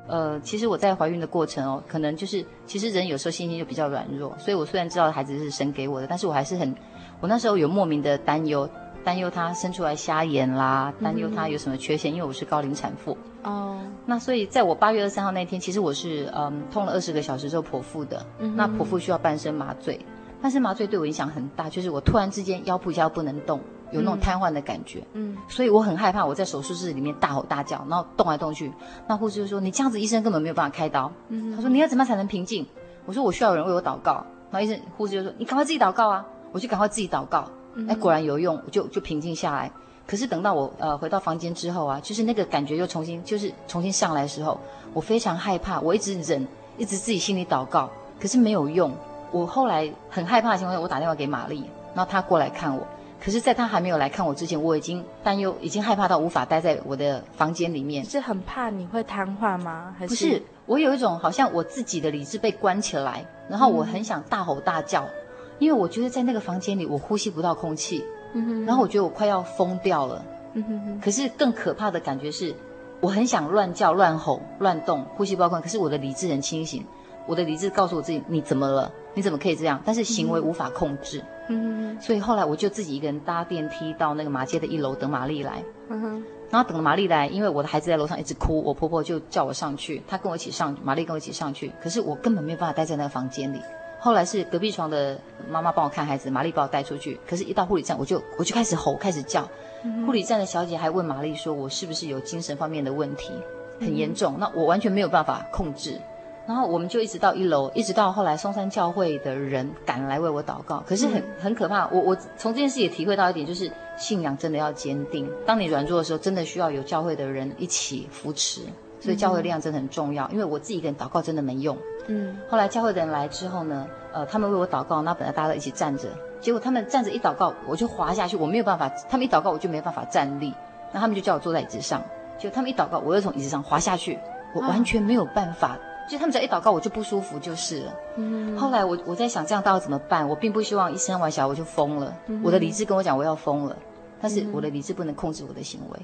[0.07, 6.75] 呃，其实我在怀孕的过程哦，可能就是其实人有时候心情就比较软弱，所以我虽然知道孩子是神给我的，但是我还是很。
[7.21, 8.67] 我那时候有莫名的担忧，
[9.03, 13.15] 担忧他生出来瞎眼啦，担忧他有什么缺陷，因为我是高龄产妇。
[13.43, 18.25] 哦，那所以在我八月二十三号那天，其实我是嗯痛了二十个小时之后剖腹的。
[18.39, 19.99] 嗯哼，那剖腹需要半身麻醉，
[20.41, 23.59] 半身麻醉对我影响很大，就是我突然之间腰部一下不能动，
[23.91, 25.03] 有那种瘫痪的感觉。
[25.13, 28.71] 嗯，所以我很害怕，我在手术室里面大吼大叫，然后动来动去。
[29.07, 32.65] 那护士就说：“你这样子，医生根本没有办法开刀。”嗯，他说：“你要怎么样才能平静？”
[33.05, 37.49] 我说：“我需要有人为我祷告。”然后医生护士就说：“你赶快自己祷告啊！”我就赶快自己祷告，
[37.87, 39.71] 哎，果然有用，我就就平静下来。
[40.07, 44.59] 可是等到我呃回到房间之后啊，就是那个感觉又重新就是重新上来的时候，
[44.93, 46.45] 我非常害怕，我一直忍，
[46.77, 47.89] 一直自己心里祷告，
[48.19, 48.91] 可是没有用。
[49.31, 51.63] 我后来很害怕的情况下，我打电话给玛丽，
[51.95, 52.85] 然后她过来看我。
[53.23, 58.03] 可是，在她还没有来看我之前，我已经担忧，已经害怕到无法待在我的房间里面。
[58.03, 59.95] 是很怕你会瘫痪吗？
[59.97, 60.09] 还是？
[60.09, 65.03] 不是，我有一种好像我自己的理智被关起来，然后我很想大吼大叫。
[65.03, 65.20] 嗯
[65.61, 68.03] 因为我觉得在那个房间里，我呼吸不到空气，
[68.33, 70.25] 嗯哼，然后我觉得我快要疯掉了。
[70.53, 72.55] 嗯哼哼，可是更可怕的感觉是，
[72.99, 75.61] 我很想乱叫、乱吼、乱动，呼吸不惯。
[75.61, 76.83] 可是我的理智很清醒，
[77.27, 78.91] 我的理智告诉我自己：你怎么了？
[79.13, 79.79] 你怎么可以这样？
[79.85, 81.23] 但是行为无法控制。
[81.47, 85.63] 嗯哼，所以后来我就自己一个人搭电梯到那个马街的一楼等玛丽来。
[85.89, 91.71] 嗯哼，然后等玛丽来，因为我的孩子在楼上一直哭，我婆婆就叫我上去，她跟我一起上，玛丽跟我一起上去。
[91.83, 93.61] 可是我根本没有办法待在那个房间里。
[94.03, 95.15] 后来是隔壁床的
[95.47, 97.19] 妈妈帮我看孩子，玛丽把我带出去。
[97.29, 99.47] 可是，一到护理站，我就我就开始吼，开始叫。
[99.83, 103.31] 嗯、护理站的小姐还问玛丽说：“我是不是有精神方面的问题，
[103.79, 106.01] 很严重？”嗯、那我完全没有办法控制。
[106.47, 110.83] 然后我们就一直到一楼，一直到后来松山教会的人赶来为我祷告。
[110.87, 115.29] 可是很很可怕，我我从这件事也体会到一点，就是信仰真的要坚定。
[115.45, 118.61] 当你软弱的时候，真的需要有教会的人一起扶持。
[118.99, 121.75] 所以教会力量真的很重要，因为我自己一个人祷告真的没用。
[122.07, 122.37] 嗯。
[122.49, 128.89] 后来教会的人来之后呢，呃，他们为我祷告，那本来大家都一起站着，结果他们站着一祷告，我就滑下去，我没有办法。
[129.09, 130.53] 他们一祷告，我就没办法站立，
[130.91, 132.01] 那他们就叫我坐在椅子上。
[132.37, 134.17] 结果他们一祷告，我又从椅子上滑下去，
[134.55, 135.77] 我完全没有办法。
[136.09, 137.93] 就他们只要一祷告，我就不舒服就是了。
[138.15, 138.57] 嗯。
[138.57, 140.27] 后来我我在想，这样到底怎么办？
[140.27, 142.13] 我并不希望一生完小孩我就疯了。
[142.43, 143.75] 我的理智跟我讲我要疯了，
[144.19, 145.99] 但是我的理智不能控制我的行为。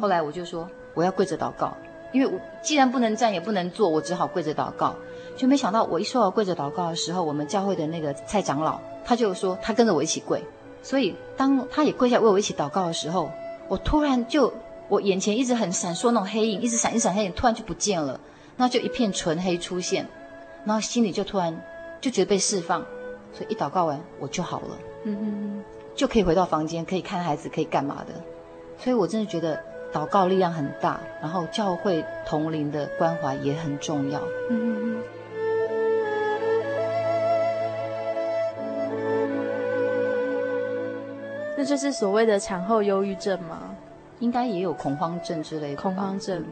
[0.00, 1.72] 后来我就说我要跪着祷告。
[2.10, 4.94] 因为我既然不能站也不能坐，我只好跪着祷告。
[5.38, 10.44] 就没想到我一说要跪着祷告的时候，我们教会的那个蔡长老他就说他跟着我一起跪。
[10.82, 13.30] 所以当他也跪下为我一起祷告的时候，
[13.68, 14.52] 我突然就
[14.88, 18.18] 我眼前一直很闪烁那种黑影，一直闪一闪黑影，突然就不见了，
[18.56, 20.06] 那就一片纯黑出现，
[20.64, 21.58] 然后心里就突然
[22.00, 22.84] 就觉得被释放，
[23.32, 25.64] 所以一祷告完我就好了，嗯嗯，
[25.94, 28.12] 就可以回到房间，可以看孩子，可以干嘛的。
[28.76, 29.58] 所以我真的觉得。
[29.90, 34.20] 祷告力量很大，然后教会同龄的关怀也很重要。
[34.50, 35.02] 嗯嗯嗯。
[41.58, 43.74] 那就是所谓的产后忧郁症吗？
[44.20, 45.82] 应该也有恐慌症之类的。
[45.82, 46.44] 恐慌症，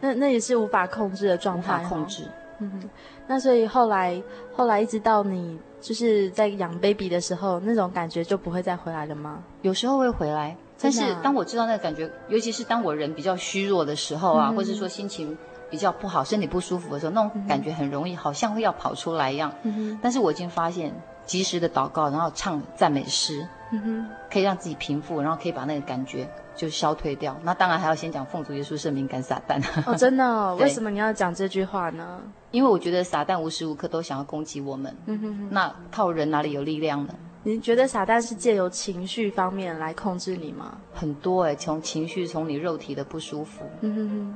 [0.00, 1.80] 那那也是无法控制的状态。
[1.80, 2.26] 无法控制。
[2.60, 2.90] 嗯哼。
[3.26, 4.22] 那所以后来，
[4.54, 9.42] 后来一直到你就是在养 baby 的时候，那种感觉就不会再回来了吗？
[9.60, 10.56] 有时候会回来。
[10.80, 15.36] 但是当我知道那个感觉，尤其是当我人比较虚弱的时候啊，嗯、或者说心情
[15.68, 19.52] 比较不好、身体不舒服的时候，那种感觉很容易，好像会要跑出来一样。
[19.64, 20.94] 嗯、但是我已经发现，
[21.26, 27.36] 及时的祷告，然后唱赞美诗，嗯、可以让自己平复，然后可以把那个感觉就消退掉。
[27.42, 29.60] 那当然还要先讲奉主耶稣圣名赶撒旦。
[29.86, 30.56] 哦，真的、 哦？
[30.60, 32.20] 为什么你要讲这句话呢？
[32.50, 34.96] 因为我觉得撒旦无时无刻都想要攻击我们。
[35.06, 37.14] 嗯、哼哼那靠人哪里有力量呢？
[37.42, 40.78] 你觉得撒旦是借由情绪方面来控制你吗？
[40.92, 43.64] 很多哎、欸，从情绪，从你肉体的不舒服。
[43.82, 44.34] 嗯哼哼。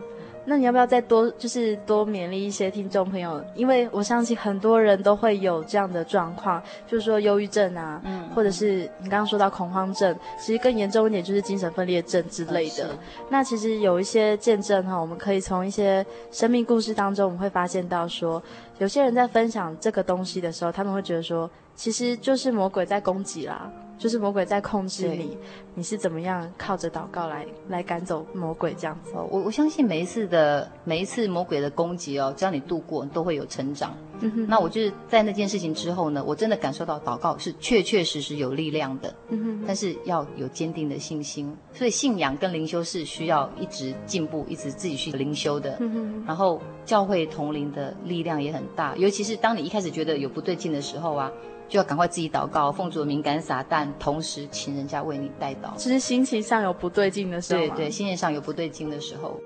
[0.50, 3.40] 那你要不要再多，就是多勉励一些听众朋友？
[3.54, 12.88] 因为我相信很多人都会有这样的状况，就是说忧郁症啊，嗯，或者是你刚刚说到恐慌症，其实更严重一点就是精神分裂症之类的。
[12.88, 12.98] 嗯、
[13.28, 18.42] 那其实有一些见证哈，我们可以从一些生命故事当中，我们会发现到说，
[18.78, 21.48] 有些人在分享这个东西的时候，他们会觉得说。
[21.76, 25.36] 其实就是魔鬼在攻击啦，就是魔鬼在控制你，
[25.74, 29.12] 你是怎么样靠着祷告来来赶走魔鬼这样子？
[29.14, 33.94] 我我相信每一次的每一次魔鬼的攻击哦，只要你度过，你都会有成长。
[34.22, 39.14] 嗯、哼那我就是在那件事情之后呢，我真的感受到祷告是确确实实有力量的。
[39.28, 45.76] 嗯、哼但是要有坚定的信心，所以信仰跟灵修是需要一直进步，一直自己去灵修的。
[45.78, 51.30] 嗯、哼然后教会同龄的力量也很大，尤其是当你一开始觉得有不对劲的时候啊。
[51.70, 55.72] 就要赶快自己祷告，奉主的名赶撒旦，同时请人家为你代祷。
[55.76, 57.60] 就是心情上有不对劲的时候。
[57.60, 59.40] 对对，心情上有不对劲的时候，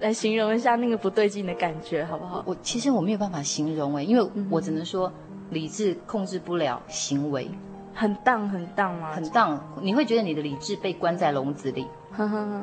[0.00, 2.42] 来形容一下那个不对劲的感觉，好不好？
[2.46, 5.10] 我其实我没有办法形容哎，因为我只能说
[5.48, 7.50] 理智控制不了行为，
[7.94, 9.12] 很荡很荡吗？
[9.12, 12.62] 很荡，你会觉得你的理智被关在笼子里，呵呵呵，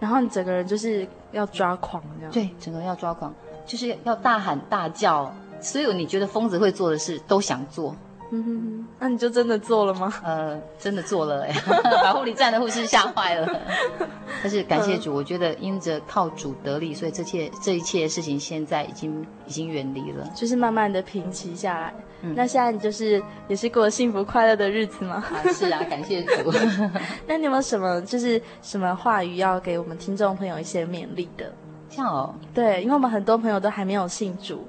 [0.00, 2.32] 然后你整个人就是要抓狂这样。
[2.32, 3.34] 对，整个人要抓狂，
[3.66, 5.30] 就是要大喊大叫，
[5.60, 7.94] 所有你觉得疯子会做的事都想做。
[8.30, 10.12] 嗯哼哼，那你就真的做了吗？
[10.24, 11.52] 呃，真的做了哎，
[12.02, 13.60] 把护理站的护士吓坏了。
[14.42, 21.94] 但是感谢主，我觉得因着靠主得力，所以这切这一切事情现在已经已经远离了，就是慢慢的平息下来。
[22.20, 25.24] 嗯、那现在你就是也是过幸福快乐的日子吗？
[25.32, 26.52] 啊，是啊，感谢主。
[27.26, 31.50] 那你有没有什么就是什么话语要给我们听众朋友一些勉励的？
[31.88, 34.66] 像哦，对，因为我们很多朋友都还没有信主。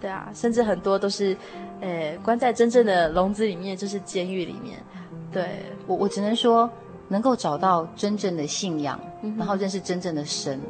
[0.00, 1.36] 对啊，甚至很多都是，
[1.80, 4.78] 呃，关在真正的笼子里面，就是监狱里面。
[5.32, 6.70] 对，我，我只能说，
[7.08, 10.60] 能够找到真正的信仰，嗯、然后认识真正的神，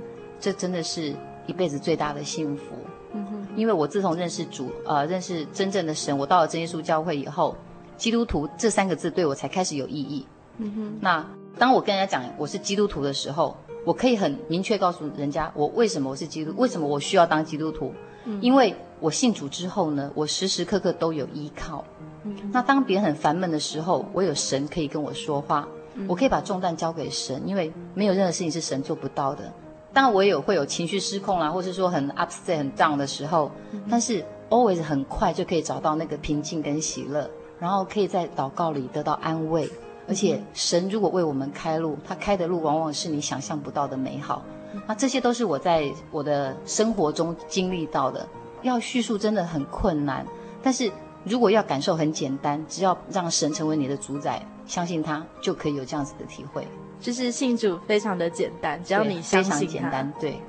[0.41, 1.15] 这真的是
[1.47, 2.65] 一辈子最大的幸福。
[3.13, 7.57] 嗯哼，因为我自从认识主，呃，认识真正的神，我到了真耶稣教会以后，
[7.97, 10.27] 基督徒这三个字对我才开始有意义。
[10.59, 10.99] 嗯哼。
[11.01, 11.25] 那
[11.59, 17.93] 当我跟人家讲我是基督徒的时候，我可以很明确告诉人家我为什么我是基督，为什么我需要当基督徒。
[18.25, 18.39] 嗯。
[18.43, 21.85] 因为我信主之后呢，我时时刻刻都有依靠。
[22.25, 22.37] 嗯。
[22.53, 25.69] 那当别人很烦闷的时候，我有神可以跟我说话。
[25.95, 26.07] 嗯。
[26.09, 29.53] 我可以把重担交给神，因为没有任何事情是神做不到的。
[29.93, 37.29] 当然，我也有会有情绪失控啦，或是说很 upset、很 down 的时候，嗯、但是 always 很快就可以找到那个平静跟喜乐，
[37.59, 39.69] 然后可以在祷告里得到安慰。
[40.07, 44.43] 而且神如果为我们开路，他开的路往往是你想象不到的美好。
[44.87, 48.27] 那这些都是我在我的生活中经历到的。
[48.63, 50.27] 要叙述真的很困难，
[50.63, 50.91] 但是
[51.25, 56.67] 如果要感受很简单，只要让神成为你的主宰，相信他就可以有这样子的体会。
[57.01, 60.41] 就是信主非常的简单，只要你相信他，非常简单，对，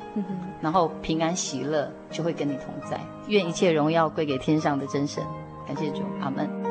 [0.61, 2.99] 然后平安喜乐就会跟你同在。
[3.27, 5.23] 愿一切荣耀归给天上的真神，
[5.67, 6.68] 感谢主，阿门。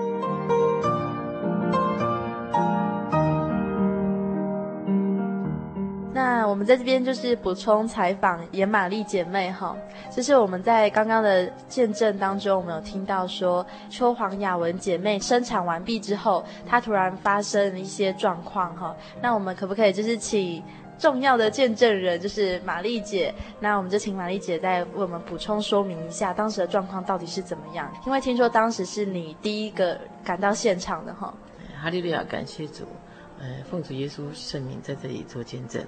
[6.38, 9.76] 那我们在这边就是补充采访严玛丽姐妹哈，
[10.08, 18.94] 就是我们在刚刚的见证当中，我们有听到说邱黄雅文姐妹生产完毕之后，她突然发生了一些状况哈。
[19.20, 20.62] 那我们可不可以就是请
[20.96, 27.92] 重要的见证人，就是玛丽姐，那我们就请玛丽姐再为我们补充说明一下当时的状况到底是怎么样？
[28.06, 31.34] 因为听说当时是你第一个赶到现场的哈。
[31.82, 32.84] 哈利路亚，感谢主。
[33.40, 35.80] 呃，奉主耶稣圣名在这里做见证，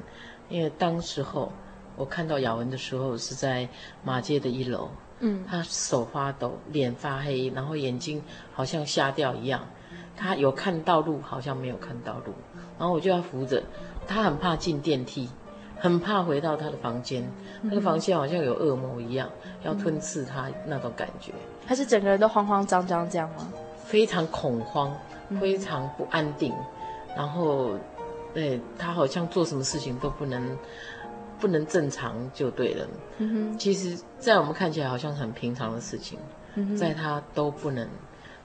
[0.51, 1.51] 因为当时候
[1.97, 3.67] 我看到雅文的时候是在
[4.05, 4.91] 马街的一楼，
[5.21, 8.23] 嗯，他手发抖，脸发黑，然后眼睛
[8.53, 9.63] 好像瞎掉一样，
[10.17, 12.35] 他有看到路，好像没有看到路，
[12.79, 13.63] 然后我就要扶着，
[14.07, 15.29] 他很怕进电梯，
[15.79, 17.23] 很怕回到他的房间，
[17.63, 19.31] 那个房间好像有恶魔一样
[19.63, 21.33] 要吞噬他那种感觉，
[21.67, 23.49] 他是整个人都慌慌张张这样吗？
[23.85, 24.97] 非常恐慌，
[25.41, 26.55] 非常不安定。
[27.17, 27.73] 然后，
[28.33, 30.57] 对，他好像做什么事情都不能，
[31.39, 32.87] 不能正常就对了。
[33.19, 33.59] 嗯哼。
[33.59, 36.19] 其实，在我们看起来好像很平常的事情，
[36.55, 37.89] 嗯，在他都不能。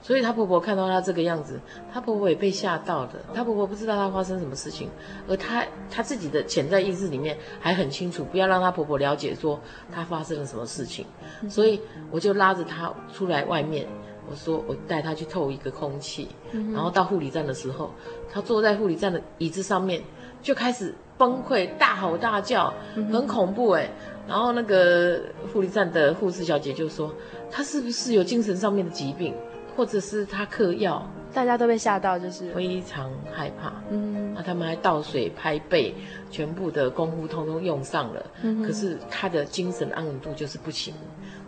[0.02, 1.58] 所以，他婆婆看到他这个样子，
[1.92, 3.10] 他婆婆也被吓到了。
[3.34, 4.88] 他婆婆不知道他发生什么事情，
[5.26, 9.58] 而他他自己的潜在意识里面还很清楚，不要让他婆婆了解说
[9.92, 11.06] 他发生了什么事情。
[11.48, 11.80] 所以，
[12.10, 13.86] 我就拉着他出来外面。
[14.30, 17.90] 我说我带他去透一个空气，嗯、然后到护理站的时候，
[18.32, 20.02] 他坐在护理站的椅子上面，
[20.42, 23.88] 就开始崩溃，大吼大叫，很恐怖哎。
[24.28, 25.20] 然后那个
[25.52, 27.14] 护理站的护士小姐就说，
[27.50, 29.32] 他是不是有精神上面的疾病，
[29.76, 31.08] 或者是他嗑药？
[31.32, 33.72] 大家都被吓到，就是非常害怕。
[33.90, 35.94] 嗯，那他们还倒水拍背，
[36.30, 38.26] 全部的功夫通通用上了。
[38.42, 40.94] 嗯，可是他的精神安稳度就是不行。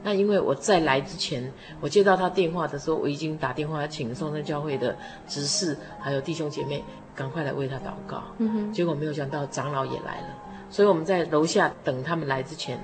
[0.08, 1.52] 那因为我在来之前，
[1.82, 4.96] 我接到他电话的时候，我已经打电话请松山教会的
[5.26, 6.82] 执事还有弟兄姐妹
[7.14, 8.22] 赶快来为他祷告。
[8.38, 8.72] 嗯哼。
[8.72, 10.28] 结果没有想到长老也来了，
[10.70, 12.80] 所以我们在楼下等他们来之前，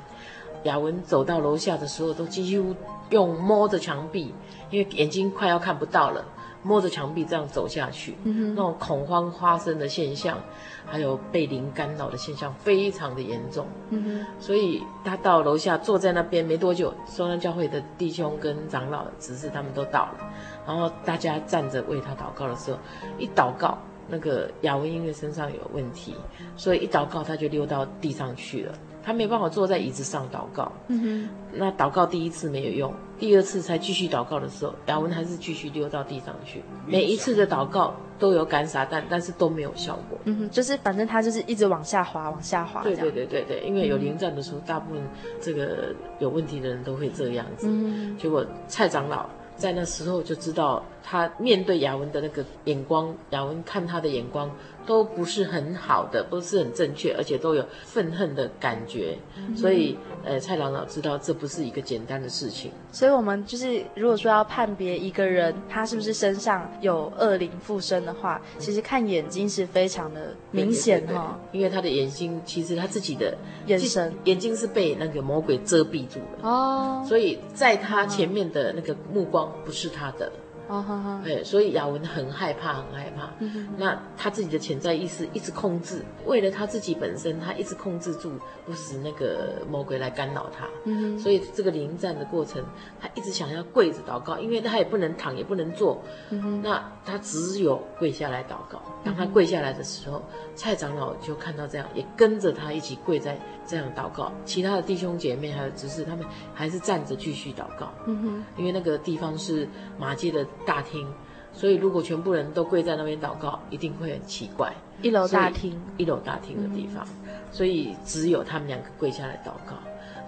[0.65, 2.77] 雅文走到楼下的时候都几乎
[3.09, 4.35] 用摸着墙壁，
[4.69, 6.23] 因为眼睛快要看不到了。
[6.65, 10.39] 摸着墙壁这样走下去，嗯、那种恐慌发生的现象，
[10.87, 13.67] 还有被灵干扰的现象非常的严重。
[13.91, 20.33] 嗯、所以他到楼下坐在那边没多久，双山教会的弟兄跟长老、执事他们都到了，
[20.67, 22.79] 然后大家站着为他祷告的时候，
[23.19, 26.15] 一祷告，那个雅文英的身上有问题，
[26.57, 28.75] 所以一祷告他就溜到地上去了。
[29.05, 36.63] 他没办法坐在椅子上祷告，嗯哼，那祷告第一次没有用，第二次才继续祷告的时候，雅文还是继续溜到地上去。
[36.87, 40.19] 每一次的祷告都有赶撒旦，但是都没有效果。
[40.25, 42.83] 嗯哼，就是反正他就是一直往下滑，往下滑。
[42.83, 45.03] 对对对对对，因为有灵战的时候，大部分
[45.41, 47.67] 这个有问题的人都会这样子。
[47.69, 49.27] 嗯，结果蔡长老。
[49.57, 54.51] 在那时候就知道，他面对雅文的那个眼光，雅文看他的眼光
[54.87, 59.17] 都不是很好的，不是很正确，而且都有愤恨的感觉。
[59.37, 62.73] 嗯、所以，呃，蔡长老知道这不是一个简单的事情。
[62.91, 71.39] 所以我们就是如果说要判别一个人他是不是身上有恶灵附身的话，其实看眼睛是非常的明显哈。
[71.53, 73.37] 因为他的眼睛其实他自己的
[73.67, 79.45] 眼神，眼睛是被那个魔鬼遮蔽住的哦，所以在他前面的那个目光。
[79.65, 80.31] 不是他的，
[80.67, 83.31] 哦，好好，对，所以雅文很害怕，很害怕。
[83.39, 88.33] 嗯哼，那他自己的潜在意识一直控制，为了他自己本身，他一直控制住，
[88.65, 90.67] 不使那个魔鬼来干扰他。
[90.85, 92.65] 嗯，所以这个临战的过程，
[93.01, 96.03] 他一直想要跪着祷告，因为他也不能躺，也不能坐。
[96.31, 98.81] 嗯，那他只有跪下来祷告。
[99.05, 100.23] 当他跪下来的时候，
[100.55, 104.33] 蔡长老就看到这样，也跟着他一起跪在这样祷告。
[104.45, 107.93] 其他的弟兄姐妹还有执事，他们还是站着继续祷告。
[108.07, 111.07] 嗯哼，因为那个地方是马街的大厅，
[111.53, 114.73] 所以如果全部人都跪在那边祷告，一定会很奇怪。
[115.03, 119.77] 一楼大厅，一楼大厅的地方，嗯、所以只有他们两个跪下来祷告。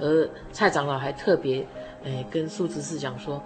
[0.00, 1.66] 而蔡长老还特别，
[2.02, 3.42] 诶，跟苏执事讲说，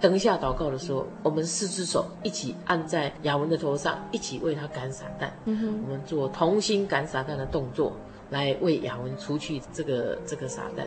[0.00, 5.28] 等一下祷告的时候，我们四只手一起按在雅文的头上，一起为他赶撒旦。
[5.44, 7.92] 嗯哼，我们做同心赶撒旦的动作，
[8.30, 10.86] 来为雅文除去这个这个撒旦。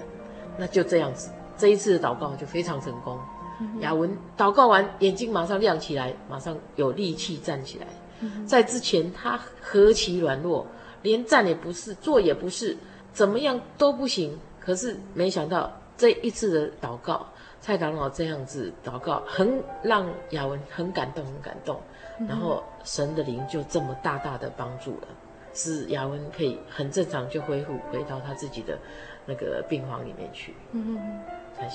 [0.57, 3.19] 那就这样子，这一次的祷告就非常成功。
[3.59, 7.87] 嗯、雅文祷告完，眼睛马上亮起来，马上有力气站起来。
[8.19, 10.65] 嗯、在之前，他何其软弱，
[11.01, 12.75] 连站也不是，坐也不是，
[13.11, 14.37] 怎么样都不行。
[14.59, 17.25] 可是没想到这一次的祷告，
[17.61, 21.79] 蔡长老这样子祷告，很让雅文很感动，很感动。
[22.19, 25.07] 嗯、然后神的灵就这么大大的帮助了，
[25.53, 28.77] 使雅文可以很正常就恢复回到他自己的
[29.25, 30.53] 那个病房里面去。
[30.71, 31.19] 嗯嗯嗯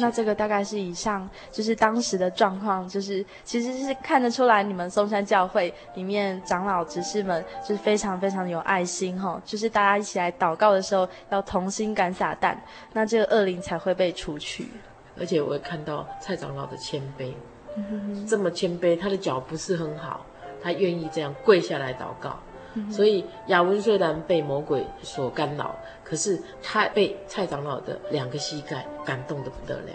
[0.01, 12.57] 那这个大概是以上，就是当时的状况，就是其实是看得出来，你们松山教会里面长老执事们就是非常非常的有爱心哈，就是大家一起来祷告的时候要同心赶撒旦，
[12.93, 14.67] 那这个恶灵才会被除去。
[15.19, 17.33] 而且我也看到蔡长老的谦卑，
[17.77, 20.27] 嗯、哼哼这么谦卑，他的脚不是很好，
[20.61, 22.39] 他愿意这样跪下来祷告。
[22.91, 25.75] 所以雅文虽然被魔鬼所干扰，
[26.05, 29.93] 可是他被蔡长老的两个膝盖感动的不得了。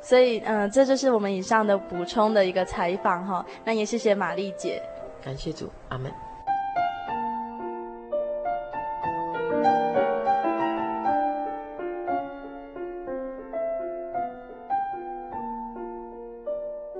[0.00, 3.46] 所以，嗯、呃，这就是我们以上的补充的一个采访哈。
[3.64, 4.82] 那也谢谢玛丽姐，
[5.24, 6.10] 感谢主，阿门。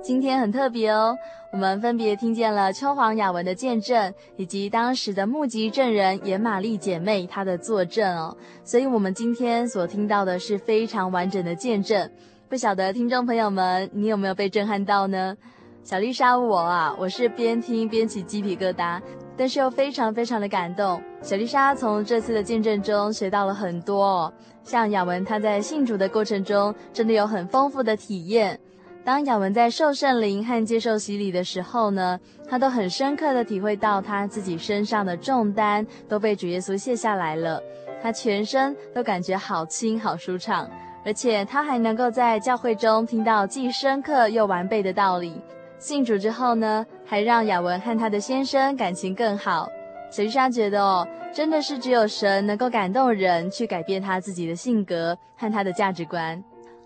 [0.03, 1.17] 今天很特别哦，
[1.53, 8.35] 我们分别听见了秋黄雅文的见证，以及当时的目击证人严玛丽姐妹她的作证哦。
[8.65, 12.11] 所以，我们今天所听到的是非常完整的见证。
[12.49, 15.37] 不晓得听众朋友们，你有没有被震撼到呢？
[15.85, 19.01] 小丽莎我啊，我是边听边起鸡皮疙瘩，
[19.37, 21.01] 但是又非常非常的感动。
[21.21, 24.33] 小丽莎从这次的见证中学到了很多哦，
[24.65, 28.59] 像雅文她在信主的过程中，真的有很丰富的体验。
[29.05, 37.61] 当雅文在受圣灵和接受洗礼的时候呢，他都很深刻的体会到他自己身上的重担都被主耶稣卸下来了，
[38.01, 40.69] 他全身都感觉好轻好舒畅，
[41.05, 45.41] 而且他还能够在教会中听到既深刻又完备的道理。
[45.77, 49.67] 信主之后呢，还让雅文和他的先生感情更好。
[50.09, 56.41] 小丽莎觉得哦，真的是只有神能够感动人，去改变他自己的性格和他的价值观。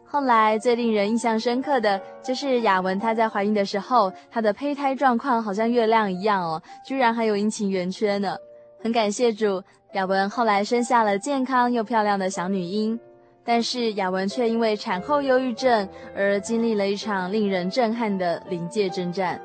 [0.09, 8.35] 后来最令人印象深刻的就是雅文，她在怀孕的时候，她的胚胎状况好像月亮一样哦，居然还有阴晴圆缺呢。
[8.81, 9.61] 很感谢主，
[9.93, 12.97] 雅文后来生下了健康又漂亮的小女婴。
[13.43, 19.41] 但是雅文却因为产后忧郁症而经历了一场令人震撼的临界征战。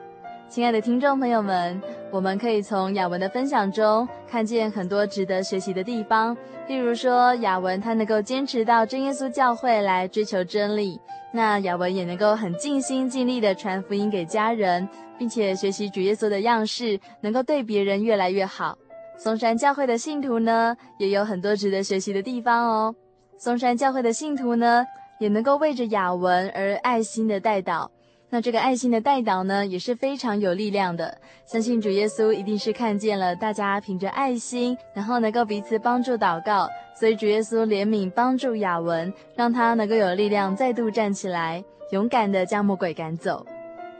[0.48, 1.80] 亲爱的听众朋友们，
[2.12, 6.36] 我们可以从雅文的分享中看见很多值得学习的地方。
[6.68, 11.00] 例如说，雅文他能够坚持到真耶稣教会来追求真理，
[11.32, 14.86] 那雅文也能够很尽心尽力的传福音给家人，
[15.18, 18.76] 并且学习主耶稣的样式，能够对别人越来越好。
[19.16, 22.94] 松山教会的信徒呢，也有很多值得学习的地方哦。
[23.38, 24.84] 松山教会的信徒呢，
[25.18, 27.88] 也能够为着雅文而爱心的代祷。
[28.34, 31.18] 那这个爱心的代祷呢，也是非常有力量的。
[31.44, 36.66] 相信主耶稣一定是看见了大家凭着爱心，然后能够彼此帮助祷告，
[36.98, 43.44] 所以主耶稣怜悯帮助雅文，让他能够有力量再度站起来，勇敢的将魔鬼赶走。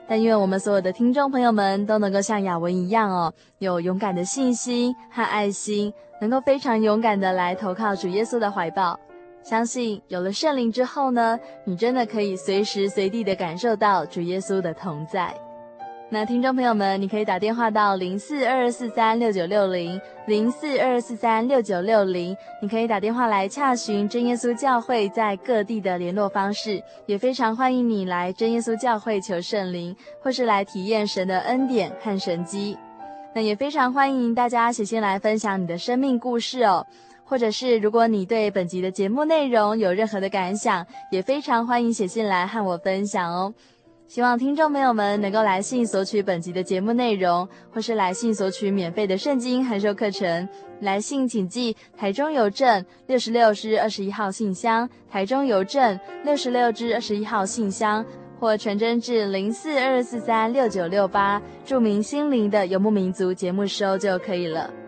[0.08, 8.98] 但愿我们所有的听众朋友们都能够像雅文一样哦，有勇敢的信心和爱心，能够非常勇敢的来投靠主耶稣的怀抱。
[9.42, 15.34] 相信有了圣灵之后呢，你真的可以随时随地的感受到主耶稣的同在。
[16.08, 32.76] 那听众朋友们，你可以打电话到零四二二四三六九六零零四二二四三六九六零，你可以打电话来洽询真耶稣教会在各地的联络方式，也非常欢迎你来真耶稣教会求圣灵，或是来体验神的恩典和神迹。
[33.34, 36.86] 那也非常欢迎大家写信来分享你的生命故事哦。
[37.32, 43.54] 或者是如果你对本集的节目内容有任何的感想，也非常欢迎写信来和我分享哦。
[44.06, 50.46] 希望听众朋友们能够来信索取本集的节目内容，或是来信索取免费的圣经函授课程。
[50.80, 58.04] 来信请寄台中邮政六十六至二十一号信箱，台中邮政六十六至二十一号信箱，
[58.38, 64.81] 或传真至零四二四三六九六八，注明心灵的游牧民族节目收就可以了。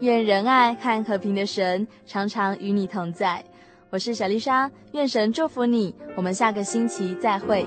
[0.00, 3.44] 愿仁爱和和平的神常常与你同在。
[3.90, 5.94] 我是小丽莎，愿神祝福你。
[6.16, 7.66] 我们下个星期再会。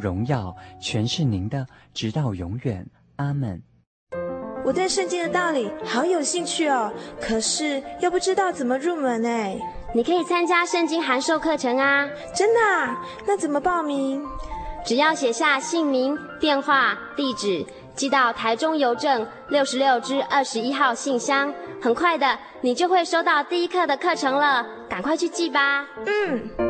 [0.00, 2.86] 荣耀，全是您的，直到永远。
[3.16, 3.62] 阿门。
[4.64, 9.58] 我对圣经的道理好有兴趣哦，可是又不知道怎么入门哎。
[9.94, 12.08] 你可以参加圣经函授课程啊！
[12.34, 13.04] 真的啊？
[13.26, 14.24] 那怎么报名？
[14.84, 24.64] 只要写下姓名、电话、地址，寄到台中邮政六十六支二十一号信箱，很快的，你就会收到第一课的课程了。
[24.88, 25.86] 赶快去寄吧！
[26.06, 26.69] 嗯。